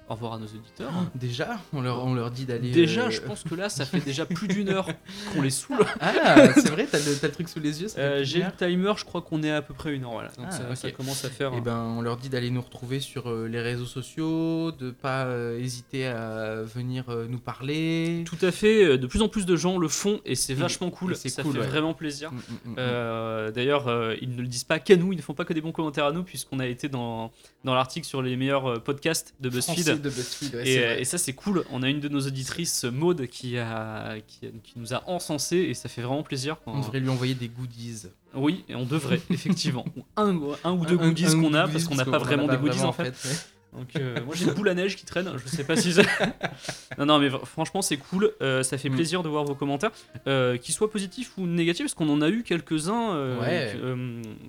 [0.09, 0.91] au revoir à nos auditeurs.
[1.15, 2.71] Déjà, on leur, on leur dit d'aller.
[2.71, 4.87] Déjà, euh, je pense que là, ça fait déjà plus d'une heure
[5.33, 5.85] qu'on les saoule.
[5.99, 7.87] Ah, c'est vrai, t'as le, truc sous les yeux.
[7.97, 10.11] Euh, J'ai le timer, je crois qu'on est à peu près une heure.
[10.11, 10.29] Voilà.
[10.37, 11.53] Donc Ah, ça, commence à faire.
[11.53, 15.25] Et ben, on leur dit d'aller nous retrouver sur euh, les réseaux sociaux, de pas
[15.25, 18.23] euh, hésiter à venir nous parler.
[18.25, 20.89] Tout à fait, de plus en plus de gens le font et c'est Et- vachement
[20.89, 21.15] cool.
[21.15, 21.67] ça cool, fait ouais.
[21.67, 22.31] vraiment plaisir.
[22.31, 25.45] Mm, mm, mm, D'ailleurs, ils ne le disent pas qu'à nous, ils ne font pas
[25.45, 27.31] que des bons commentaires à nous, puisqu'on a été dans,
[27.63, 31.17] dans l'article sur les meilleurs podcasts de Français De BuzzFeed, ouais, Et, euh, et ça,
[31.17, 31.63] c'est cool.
[31.71, 35.73] On a une de nos auditrices, Maude, qui, a, qui, qui nous a encensé et
[35.73, 36.57] ça fait vraiment plaisir.
[36.63, 38.03] quand- On devrait lui envoyer des goodies.
[38.33, 39.85] Oui, et on devrait, effectivement.
[40.15, 42.57] Un, un ou deux Un- goodies qu'on a, goodies, parce qu'on n'a pas vraiment des
[42.57, 43.09] goodies en fait.
[43.25, 43.35] ouais.
[43.73, 45.93] Donc, euh, moi j'ai une boule à neige qui traîne, je sais pas si
[46.97, 48.31] non, non, mais franchement, c'est cool.
[48.41, 48.95] euh, ça fait Mm.
[48.95, 49.91] plaisir de voir vos commentaires,
[50.25, 53.37] euh, qu'ils soient positifs ou négatifs, parce qu'on en a eu quelques-uns.
[53.39, 53.73] Ouais.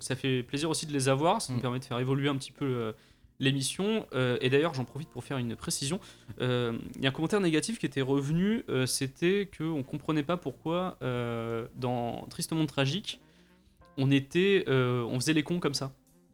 [0.01, 1.62] ça fait plaisir aussi de les avoir, ça nous Mm.
[1.62, 2.94] permet de faire évoluer un petit peu
[3.41, 4.07] l'émission.
[4.14, 6.01] euh, et d'ailleurs, j'en profite pour faire une précision.
[6.41, 10.36] Euh, Il y a un commentaire négatif qui était revenu euh, c'était qu'on comprenait pas
[10.36, 10.97] pourquoi
[11.76, 13.20] dans Tristement Tragique,
[13.97, 15.93] on, était, on faisait les cons comme ça.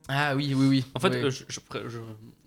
[0.09, 0.85] Ah oui, oui, oui.
[0.95, 1.31] En fait, Ouais.
[1.31, 1.99] je- je- je-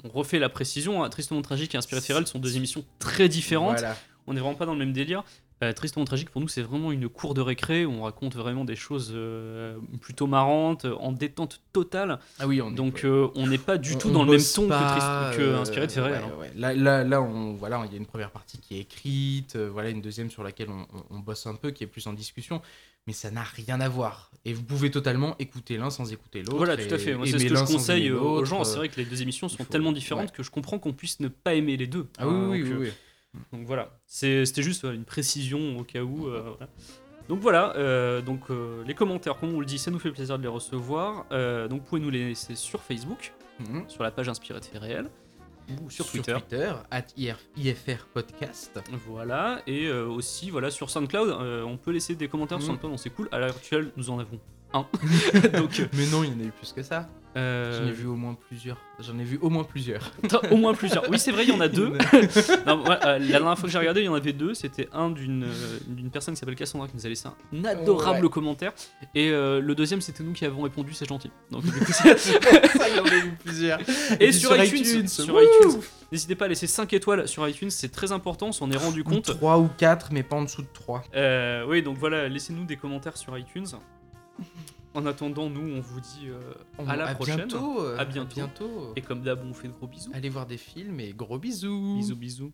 [0.04, 1.04] on refait la précision.
[1.04, 1.10] hein.
[1.10, 3.80] Tristement Tragique et Inspiré de Feral sont deux émissions très différentes.
[3.80, 3.98] Voilà.
[4.28, 5.24] On n'est vraiment pas dans le même délire.
[5.64, 8.64] Euh, Tristement Tragique, pour nous, c'est vraiment une cour de récré où on raconte vraiment
[8.64, 12.20] des choses euh, plutôt marrantes, en détente totale.
[12.38, 13.06] Ah oui, on est- Donc, ouais.
[13.06, 15.42] euh, on n'est pas du On- tout on dans le même ton que, pas, que
[15.42, 16.32] euh, Inspiré de ouais, hein.
[16.40, 16.52] ouais.
[16.56, 19.90] Là, là, là, on, voilà, il y a une première partie qui est écrite, voilà,
[19.90, 20.68] une deuxième sur laquelle
[21.10, 22.62] on, bosse un peu, qui est plus en discussion,
[23.08, 24.30] mais ça n'a rien à voir.
[24.46, 26.58] Et vous pouvez totalement écouter l'un sans écouter l'autre.
[26.58, 27.18] Voilà, tout à fait.
[27.26, 28.64] C'est ce que je conseille aux gens.
[28.64, 30.36] C'est vrai que les deux émissions sont faut- tellement différentes ouais.
[30.36, 32.06] que je comprends qu'on puisse ne pas aimer les deux.
[32.20, 32.90] Ah oui, Hein, oui, euh, oui.
[33.54, 36.28] Donc voilà, c'était juste une précision au cas où.
[36.28, 36.68] euh, voilà.
[37.30, 40.38] Donc voilà, euh, donc euh, les commentaires, comme on le dit, ça nous fait plaisir
[40.38, 41.26] de les recevoir.
[41.70, 43.90] Donc vous pouvez nous les laisser sur Facebook, Mhm.
[43.90, 45.10] sur la page Inspiré de réels,
[45.82, 46.38] ou sur Twitter.
[46.92, 47.04] at
[47.58, 48.80] IFR Podcast.
[49.08, 51.30] Voilà, et aussi voilà sur SoundCloud,
[51.66, 52.76] on peut laisser des commentaires sur Mhm.
[52.76, 53.28] SoundCloud, donc c'est cool.
[53.32, 54.40] À l'heure actuelle, nous en avons
[54.74, 54.86] un.
[55.60, 57.10] donc Mais non, il y en a eu plus que ça.
[57.38, 58.78] Euh, J'en ai vu au moins plusieurs.
[59.00, 60.12] J'en ai vu au moins plusieurs.
[60.52, 61.08] Au moins plusieurs.
[61.10, 61.90] Oui, c'est vrai, il y en a deux.
[62.66, 64.54] Non, ouais, euh, la dernière fois que j'ai regardé, il y en avait deux.
[64.56, 68.32] C'était un d'une euh, personne qui s'appelle Cassandra qui nous a laissé un adorable Ouais.
[68.32, 68.74] commentaire.
[69.14, 71.30] Et euh, le deuxième, c'était nous qui avons répondu, c'est gentil.
[71.52, 73.80] Donc, du coup, ça, il en a eu plusieurs.
[74.20, 75.80] Et sur, sur iTunes, iTunes, sur iTunes,
[76.12, 79.04] n'hésitez pas à laisser 5 étoiles sur iTunes, c'est très important, on s'en est rendu
[79.04, 79.26] compte.
[79.26, 81.04] 3 ou 4, mais pas en dessous de 3.
[81.16, 83.68] Euh, oui, donc voilà, laissez-nous des commentaires sur iTunes.
[84.98, 86.40] En attendant, nous, on vous dit euh,
[86.88, 87.36] à la prochaine.
[87.46, 88.34] Bientôt, euh, À bientôt.
[88.34, 88.94] bientôt.
[88.96, 90.10] Et comme d'hab, on vous fait de gros bisous.
[90.12, 91.98] Allez voir des films et gros bisous.
[91.98, 92.52] Bisous, bisous.